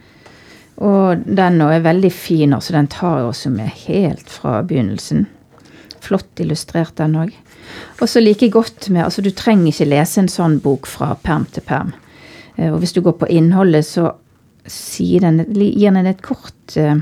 Og 0.82 1.22
den 1.26 1.60
er 1.62 1.80
veldig 1.84 2.10
fin, 2.12 2.52
altså. 2.54 2.72
Den 2.74 2.88
tar 2.90 3.22
oss 3.22 3.44
også 3.44 3.50
med 3.54 3.68
helt 3.86 4.30
fra 4.30 4.62
begynnelsen. 4.62 5.26
Flott 6.02 6.40
illustrert, 6.42 6.96
den 6.96 7.14
òg. 7.16 7.32
Og 8.00 8.08
så 8.08 8.20
like 8.20 8.48
godt 8.52 8.90
med 8.90 9.04
Altså, 9.04 9.22
du 9.22 9.30
trenger 9.30 9.70
ikke 9.70 9.86
lese 9.88 10.20
en 10.20 10.28
sånn 10.28 10.58
bok 10.60 10.86
fra 10.86 11.14
perm 11.22 11.46
til 11.52 11.62
perm. 11.62 11.94
Eh, 12.56 12.72
Og 12.72 12.78
hvis 12.82 12.92
du 12.92 13.00
går 13.00 13.12
på 13.18 13.30
innholdet, 13.30 13.86
så 13.86 14.12
den, 15.20 15.44
gir 15.54 15.90
den 15.92 16.06
et 16.06 16.22
kort 16.22 16.76
eh, 16.76 16.96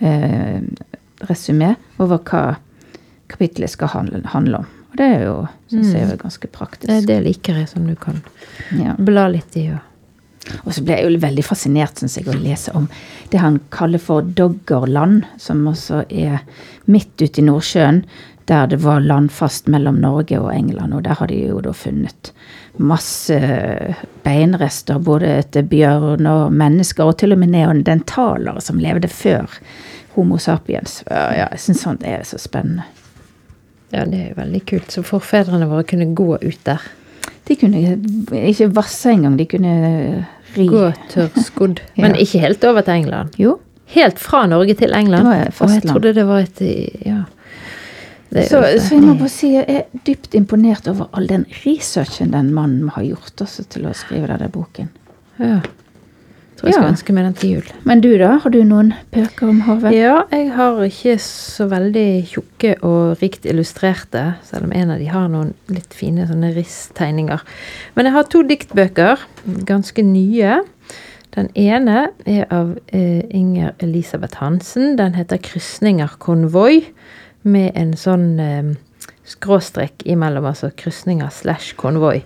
eh, 0.00 0.60
resymé 1.28 1.74
over 1.98 2.18
hva 2.18 2.56
kapittelet 3.28 3.70
skal 3.70 3.88
handle, 3.88 4.22
handle 4.26 4.58
om. 4.58 4.66
Og 4.90 4.96
det 5.00 5.06
er 5.16 5.24
jo, 5.26 5.34
syns 5.70 5.92
jeg, 5.92 6.10
er 6.10 6.16
ganske 6.20 6.48
praktisk. 6.48 6.88
Det, 6.90 7.06
det 7.08 7.22
liker 7.24 7.56
jeg, 7.58 7.68
som 7.68 7.86
du 7.86 7.94
kan 7.96 8.22
Ja. 8.78 8.94
bla 8.98 9.28
litt 9.28 9.56
i. 9.56 9.70
Og. 9.72 9.80
Og 10.64 10.74
så 10.76 10.84
ble 10.84 10.98
jeg 10.98 11.08
jo 11.08 11.22
veldig 11.22 11.44
fascinert 11.46 12.00
synes 12.00 12.18
jeg, 12.18 12.28
å 12.28 12.36
lese 12.36 12.74
om 12.76 12.88
det 13.32 13.40
han 13.40 13.60
kaller 13.74 14.02
for 14.02 14.26
Doggerland, 14.36 15.24
som 15.40 15.64
også 15.70 16.04
er 16.10 16.44
midt 16.84 17.16
ute 17.22 17.40
i 17.40 17.46
Nordsjøen, 17.46 18.04
der 18.44 18.66
det 18.68 18.82
var 18.84 19.00
landfast 19.00 19.70
mellom 19.72 20.02
Norge 20.02 20.36
og 20.40 20.52
England. 20.52 20.92
Og 20.94 21.04
der 21.06 21.16
har 21.20 21.30
de 21.30 21.38
jo 21.46 21.62
da 21.64 21.72
funnet 21.72 22.32
masse 22.76 23.38
beinrester, 24.24 24.98
både 24.98 25.30
etter 25.38 25.64
bjørn 25.70 26.28
og 26.28 26.52
mennesker, 26.52 27.08
og 27.08 27.18
til 27.22 27.32
og 27.32 27.40
med 27.40 27.54
neandertalere 27.54 28.60
som 28.64 28.82
levde 28.82 29.08
før 29.08 29.48
Homo 30.14 30.38
sapiens. 30.38 31.00
Ja, 31.08 31.30
jeg 31.34 31.62
syns 31.62 31.86
sånt 31.86 32.04
er 32.06 32.22
så 32.28 32.38
spennende. 32.42 32.84
Ja, 33.94 34.04
det 34.10 34.18
er 34.18 34.28
jo 34.32 34.38
veldig 34.40 34.60
kult. 34.66 34.92
Så 34.92 35.04
forfedrene 35.06 35.70
våre 35.70 35.86
kunne 35.86 36.12
gå 36.18 36.34
ut 36.42 36.62
der. 36.66 36.82
De 37.48 37.56
kunne 37.60 37.80
ikke 38.48 38.70
vasse 38.74 39.10
engang, 39.12 39.36
de 39.38 39.44
kunne 39.46 39.74
ri. 40.56 40.66
Gå 40.70 40.86
tørrskodd. 41.12 41.80
Ja. 41.96 42.02
Men 42.08 42.16
ikke 42.16 42.38
helt 42.40 42.64
over 42.64 42.80
til 42.86 42.94
England. 43.04 43.36
Jo, 43.38 43.58
Helt 43.94 44.18
fra 44.18 44.46
Norge 44.48 44.74
til 44.74 44.94
England. 44.96 45.26
Det 45.26 45.30
var 45.30 45.36
Og 45.38 45.44
jeg 45.44 45.52
fastland. 45.54 45.90
trodde 45.92 46.14
det 46.14 46.26
var 46.26 46.38
et 46.38 46.60
Ja. 47.06 47.22
Det 48.34 48.48
Så, 48.48 48.62
så 48.80 48.94
jeg 48.96 49.02
må 49.04 49.14
bare 49.14 49.28
si 49.30 49.52
jeg 49.52 49.64
er 49.68 49.82
dypt 50.06 50.34
imponert 50.34 50.88
over 50.88 51.06
all 51.12 51.28
den 51.28 51.44
researchen 51.66 52.32
den 52.32 52.48
mannen 52.54 52.88
har 52.88 53.02
gjort 53.04 53.40
også 53.44 53.62
til 53.70 53.84
å 53.86 53.92
skrive 53.94 54.26
denne 54.26 54.48
boken. 54.50 54.88
ja. 55.38 55.60
Tror 56.64 56.70
jeg 56.72 56.74
skal 56.78 56.84
Ja. 56.86 56.92
ønske 56.94 57.12
meg 57.12 57.24
den 57.24 57.34
til 57.34 57.50
jul. 57.50 57.66
Men 57.84 58.00
du 58.00 58.16
da, 58.16 58.38
har 58.38 58.50
du 58.50 58.62
noen 58.64 58.94
bøker 59.12 59.48
om 59.50 59.60
havet? 59.66 59.92
Ja, 59.92 60.22
jeg 60.32 60.52
har 60.54 60.78
ikke 60.86 61.18
så 61.20 61.66
veldig 61.68 62.26
tjukke 62.30 62.70
og 62.82 63.20
rikt 63.20 63.44
illustrerte, 63.44 64.36
selv 64.42 64.64
om 64.64 64.72
en 64.72 64.90
av 64.94 64.98
de 64.98 65.04
har 65.12 65.28
noen 65.28 65.52
litt 65.68 65.92
fine 65.92 66.24
sånne 66.26 66.54
risstegninger. 66.56 67.40
Men 67.94 68.06
jeg 68.06 68.12
har 68.14 68.22
to 68.32 68.42
diktbøker, 68.42 69.18
ganske 69.68 70.02
nye. 70.02 70.62
Den 71.36 71.50
ene 71.54 72.08
er 72.24 72.46
av 72.50 72.78
eh, 72.94 73.20
Inger 73.30 73.74
Elisabeth 73.80 74.38
Hansen. 74.40 74.96
Den 74.96 75.14
heter 75.14 75.36
'Krysninger 75.36 76.16
konvoi', 76.18 76.86
med 77.42 77.72
en 77.76 77.92
sånn 77.92 78.40
eh, 78.40 78.74
skråstrek 79.26 80.06
imellom, 80.06 80.46
altså 80.46 80.70
krysninger 80.74 81.28
slash 81.30 81.74
konvoi. 81.76 82.22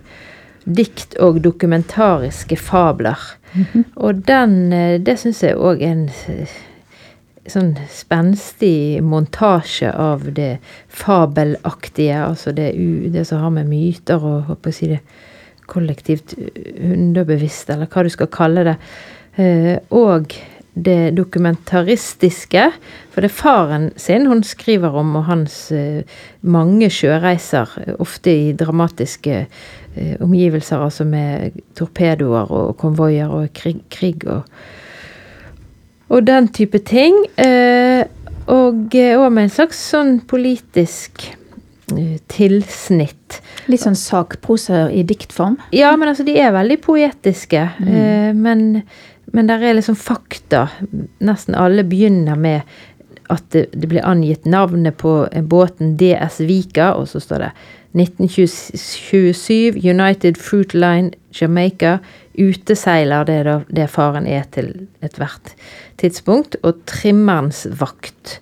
Dikt 0.65 1.17
og 1.19 1.41
dokumentariske 1.43 2.55
fabler. 2.57 3.17
Og 4.03 4.25
den, 4.27 4.57
eh, 4.73 4.97
det 5.01 5.19
syns 5.21 5.43
jeg 5.45 5.57
òg 5.57 5.83
er 5.83 5.95
en 5.95 6.09
sånn 7.49 7.73
spenstig 7.89 9.01
montasje 9.05 9.89
av 9.89 10.27
det 10.37 10.59
fabelaktige, 10.87 12.19
altså 12.27 12.53
det, 12.55 12.71
det 13.13 13.25
som 13.27 13.41
har 13.43 13.53
med 13.55 13.69
myter 13.71 14.21
og 14.21 14.51
håper 14.51 14.73
å 14.73 14.79
si 14.79 14.91
det, 14.93 15.01
kollektivt 15.69 16.33
underbevisst, 16.81 17.69
eller 17.69 17.89
hva 17.93 18.01
du 18.01 18.09
skal 18.09 18.31
kalle 18.33 18.63
det, 18.65 18.77
eh, 19.37 19.75
og 19.93 20.33
det 20.73 21.11
dokumentaristiske. 21.17 22.63
For 23.11 23.21
det 23.21 23.29
er 23.29 23.35
faren 23.35 23.89
sin 23.99 24.27
hun 24.29 24.43
skriver 24.47 24.95
om, 24.97 25.15
og 25.19 25.27
hans 25.29 25.57
eh, 25.75 26.01
mange 26.41 26.89
sjøreiser, 26.93 27.75
ofte 27.99 28.33
i 28.33 28.53
dramatiske 28.57 29.35
eh, 29.43 29.67
omgivelser, 30.23 30.81
altså 30.83 31.05
med 31.07 31.57
torpedoer 31.77 32.51
og 32.51 32.77
konvoier 32.79 33.31
og 33.33 33.49
krig, 33.57 33.81
krig 33.93 34.27
og 34.27 34.45
og 36.09 36.25
den 36.25 36.47
type 36.53 36.81
ting. 36.89 37.17
Eh, 37.37 38.01
og 38.49 38.95
òg 38.97 39.29
med 39.29 39.45
en 39.45 39.53
slags 39.53 39.81
sånn 39.91 40.15
politisk 40.29 41.27
eh, 41.93 42.17
tilsnitt. 42.33 43.39
Litt 43.69 43.83
sånn 43.83 43.97
sakproser 43.99 44.89
i 44.89 45.03
diktform? 45.05 45.59
Ja, 45.75 45.93
men 45.97 46.09
altså, 46.09 46.25
de 46.25 46.33
er 46.41 46.55
veldig 46.55 46.79
poetiske. 46.81 47.67
Mm. 47.77 48.41
men, 48.41 48.65
men 49.35 49.51
der 49.51 49.61
er 49.61 49.77
liksom 49.77 49.97
fakta. 49.99 50.65
Nesten 51.21 51.57
alle 51.57 51.85
begynner 51.85 52.39
med 52.39 52.79
at 53.29 53.45
det, 53.53 53.67
det 53.73 53.89
blir 53.91 54.05
angitt 54.05 54.47
navnet 54.49 54.97
på 54.97 55.13
båten 55.51 55.95
DS 55.99 56.39
Vika, 56.49 56.93
og 56.97 57.07
så 57.11 57.21
står 57.23 57.45
det 57.45 57.51
1927 57.97 59.79
United 59.81 60.37
Fruit 60.37 60.73
Line 60.73 61.11
Jamaica. 61.33 61.99
Uteseiler, 62.33 63.25
det 63.25 63.35
er 63.41 63.47
da 63.47 63.55
det 63.67 63.89
faren 63.91 64.27
er 64.29 64.45
til 64.53 64.71
ethvert 65.05 65.53
tidspunkt. 66.01 66.57
Og 66.63 66.83
trimmerens 66.89 67.65
vakt. 67.79 68.39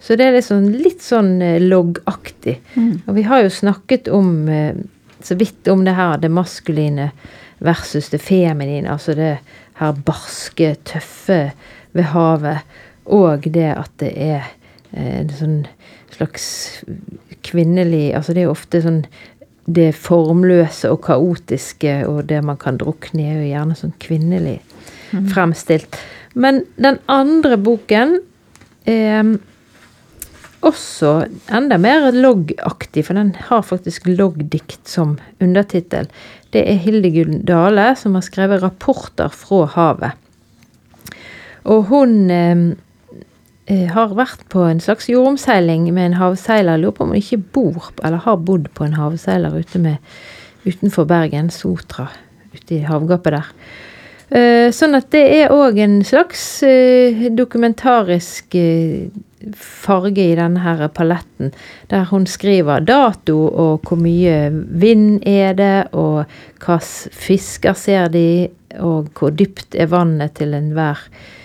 Så 0.00 0.16
det 0.16 0.28
er 0.28 0.36
liksom 0.38 0.68
litt 0.72 1.02
sånn 1.04 1.38
loggaktig. 1.64 2.58
Mm. 2.76 2.92
Og 3.06 3.16
vi 3.16 3.24
har 3.28 3.44
jo 3.44 3.52
snakket 3.52 4.08
om 4.12 4.48
eh, 4.48 4.76
så 5.22 5.36
vidt 5.36 5.68
om 5.68 5.84
det 5.84 5.96
her, 5.96 6.16
det 6.20 6.32
maskuline 6.32 7.10
versus 7.60 8.08
det 8.12 8.22
feminine. 8.24 8.88
Altså 8.88 9.16
det 9.16 9.34
her 9.80 10.04
barske, 10.06 10.74
tøffe 10.88 11.50
ved 11.96 12.12
havet. 12.14 12.64
Og 13.10 13.46
det 13.52 13.68
at 13.74 13.92
det 14.02 14.12
er 14.14 14.48
eh, 14.92 15.20
en 15.20 15.34
sånn 15.34 15.58
slags 16.10 16.46
kvinnelig 17.46 18.10
Altså 18.16 18.34
det 18.34 18.42
er 18.42 18.48
jo 18.48 18.54
ofte 18.56 18.82
sånn 18.84 19.04
det 19.70 19.92
formløse 19.94 20.90
og 20.90 21.02
kaotiske 21.04 22.00
og 22.08 22.24
det 22.30 22.40
man 22.42 22.58
kan 22.58 22.78
drukne 22.80 23.22
i, 23.22 23.28
er 23.28 23.38
jo 23.38 23.50
gjerne 23.52 23.76
sånn 23.78 23.92
kvinnelig 24.02 24.56
fremstilt. 25.30 25.98
Men 26.34 26.64
den 26.80 26.98
andre 27.10 27.58
boken 27.60 28.16
er 28.88 29.36
også 30.66 31.12
enda 31.56 31.78
mer 31.80 32.10
loggaktig, 32.12 33.06
for 33.06 33.16
den 33.16 33.32
har 33.48 33.62
faktisk 33.64 34.08
loggdikt 34.10 34.88
som 34.88 35.16
undertittel. 35.40 36.10
Det 36.52 36.64
er 36.68 36.82
Hildegunn 36.82 37.44
Dale 37.48 37.94
som 37.96 38.14
har 38.18 38.26
skrevet 38.26 38.62
'Rapporter 38.62 39.30
fra 39.32 39.66
havet'. 39.76 40.18
Og 41.64 41.84
hun 41.92 42.30
eh, 42.30 42.50
eh, 42.50 42.76
har 43.70 44.14
vært 44.18 44.42
på 44.50 44.64
en 44.66 44.80
slags 44.82 45.06
jordomseiling 45.10 45.84
med 45.94 46.10
en 46.10 46.18
havseiler. 46.18 46.80
Lurer 46.80 46.96
på 46.96 47.04
om 47.06 47.12
hun 47.14 47.20
ikke 47.20 47.42
bor, 47.54 47.92
eller 48.02 48.24
har 48.24 48.40
bodd 48.42 48.66
på 48.74 48.86
en 48.86 48.96
havseiler 48.98 49.54
ute 49.54 49.78
med, 49.78 50.00
utenfor 50.66 51.06
Bergen, 51.08 51.52
Sotra, 51.54 52.08
ute 52.54 52.80
i 52.80 52.84
havgapet 52.88 53.36
der. 53.36 53.52
Eh, 54.30 54.68
sånn 54.70 54.94
at 54.94 55.08
det 55.10 55.24
er 55.40 55.50
òg 55.50 55.80
en 55.82 55.96
slags 56.06 56.62
eh, 56.62 57.24
dokumentarisk 57.34 58.54
eh, 58.54 59.08
farge 59.58 60.22
i 60.22 60.36
denne 60.38 60.62
her 60.62 60.84
paletten, 60.94 61.50
der 61.90 62.06
hun 62.12 62.28
skriver 62.30 62.84
dato 62.86 63.40
og 63.48 63.88
hvor 63.88 63.98
mye 63.98 64.52
vind 64.52 65.26
er 65.26 65.58
det, 65.58 65.74
og 65.90 66.30
hvilke 66.60 66.78
fisker 67.24 67.74
ser 67.74 68.12
de, 68.14 68.46
og 68.78 69.10
hvor 69.18 69.34
dypt 69.34 69.74
er 69.74 69.90
vannet 69.90 70.36
til 70.38 70.54
enhver 70.54 71.02
eh, 71.08 71.39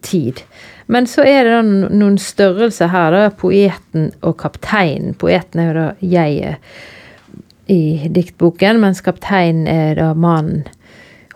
tid. 0.00 0.42
Men 0.90 1.06
så 1.06 1.22
er 1.26 1.46
det 1.46 1.58
noen 1.94 2.18
størrelser 2.18 2.90
her, 2.90 3.14
da. 3.14 3.28
Poeten 3.30 4.10
og 4.26 4.38
kapteinen. 4.42 5.14
Poeten 5.18 5.62
er 5.62 5.70
jo 5.70 5.76
da 5.76 5.86
jeget 6.02 7.70
i 7.70 8.08
diktboken, 8.10 8.80
mens 8.82 9.02
kapteinen 9.06 9.68
er 9.70 9.94
da 10.00 10.10
mannen 10.18 10.64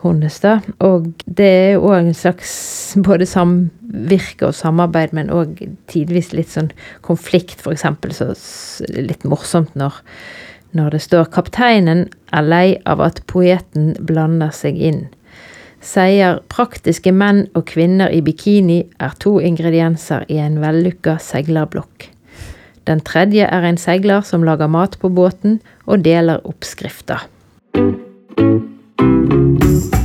hennes, 0.03 0.39
da. 0.43 0.59
Og 0.83 1.07
det 1.25 1.47
er 1.47 1.71
jo 1.75 1.87
òg 1.89 2.09
en 2.09 2.17
slags 2.17 2.51
både 3.05 3.27
samvirke 3.29 4.49
og 4.49 4.57
samarbeid, 4.57 5.15
men 5.17 5.31
òg 5.33 5.61
tidvis 5.91 6.33
litt 6.35 6.51
sånn 6.51 6.71
konflikt, 7.05 7.63
eksempel. 7.71 8.13
Så 8.13 8.33
litt 8.91 9.25
morsomt 9.25 9.73
når, 9.79 10.01
når 10.77 10.97
det 10.97 11.01
står 11.07 11.31
'Kapteinen 11.31 12.09
er 12.31 12.43
lei 12.43 12.77
av 12.85 13.01
at 13.01 13.23
poeten 13.27 13.95
blander 13.99 14.51
seg 14.51 14.75
inn' 14.75 15.07
sier 15.85 16.41
praktiske 16.51 17.13
menn 17.13 17.45
og 17.55 17.67
kvinner 17.69 18.11
i 18.13 18.21
bikini 18.25 18.81
er 18.99 19.13
to 19.21 19.37
ingredienser 19.43 20.25
i 20.31 20.39
en 20.41 20.59
vellykka 20.63 21.17
seglerblokk. 21.21 22.09
Den 22.85 23.01
tredje 23.01 23.47
er 23.49 23.65
en 23.65 23.79
segler 23.81 24.25
som 24.25 24.43
lager 24.45 24.69
mat 24.69 24.97
på 25.01 25.09
båten 25.09 25.59
og 25.85 26.03
deler 26.05 26.43
oppskrifter. 26.45 27.25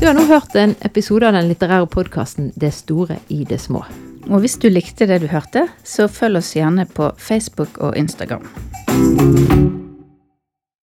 Du 0.01 0.07
har 0.07 0.17
nå 0.17 0.25
hørt 0.31 0.57
en 0.57 0.73
episode 0.87 1.29
av 1.29 1.37
den 1.37 1.51
litterære 1.51 1.89
podkasten 1.93 2.53
Det 2.57 2.73
store 2.75 3.21
i 3.29 3.45
det 3.45 3.61
små. 3.61 3.85
Og 4.31 4.41
hvis 4.41 4.57
du 4.61 4.69
likte 4.73 5.09
det 5.09 5.21
du 5.23 5.29
hørte, 5.29 5.67
så 5.85 6.09
følg 6.09 6.41
oss 6.41 6.55
gjerne 6.57 6.89
på 6.89 7.13
Facebook 7.19 7.81
og 7.81 7.97
Instagram. 7.97 8.49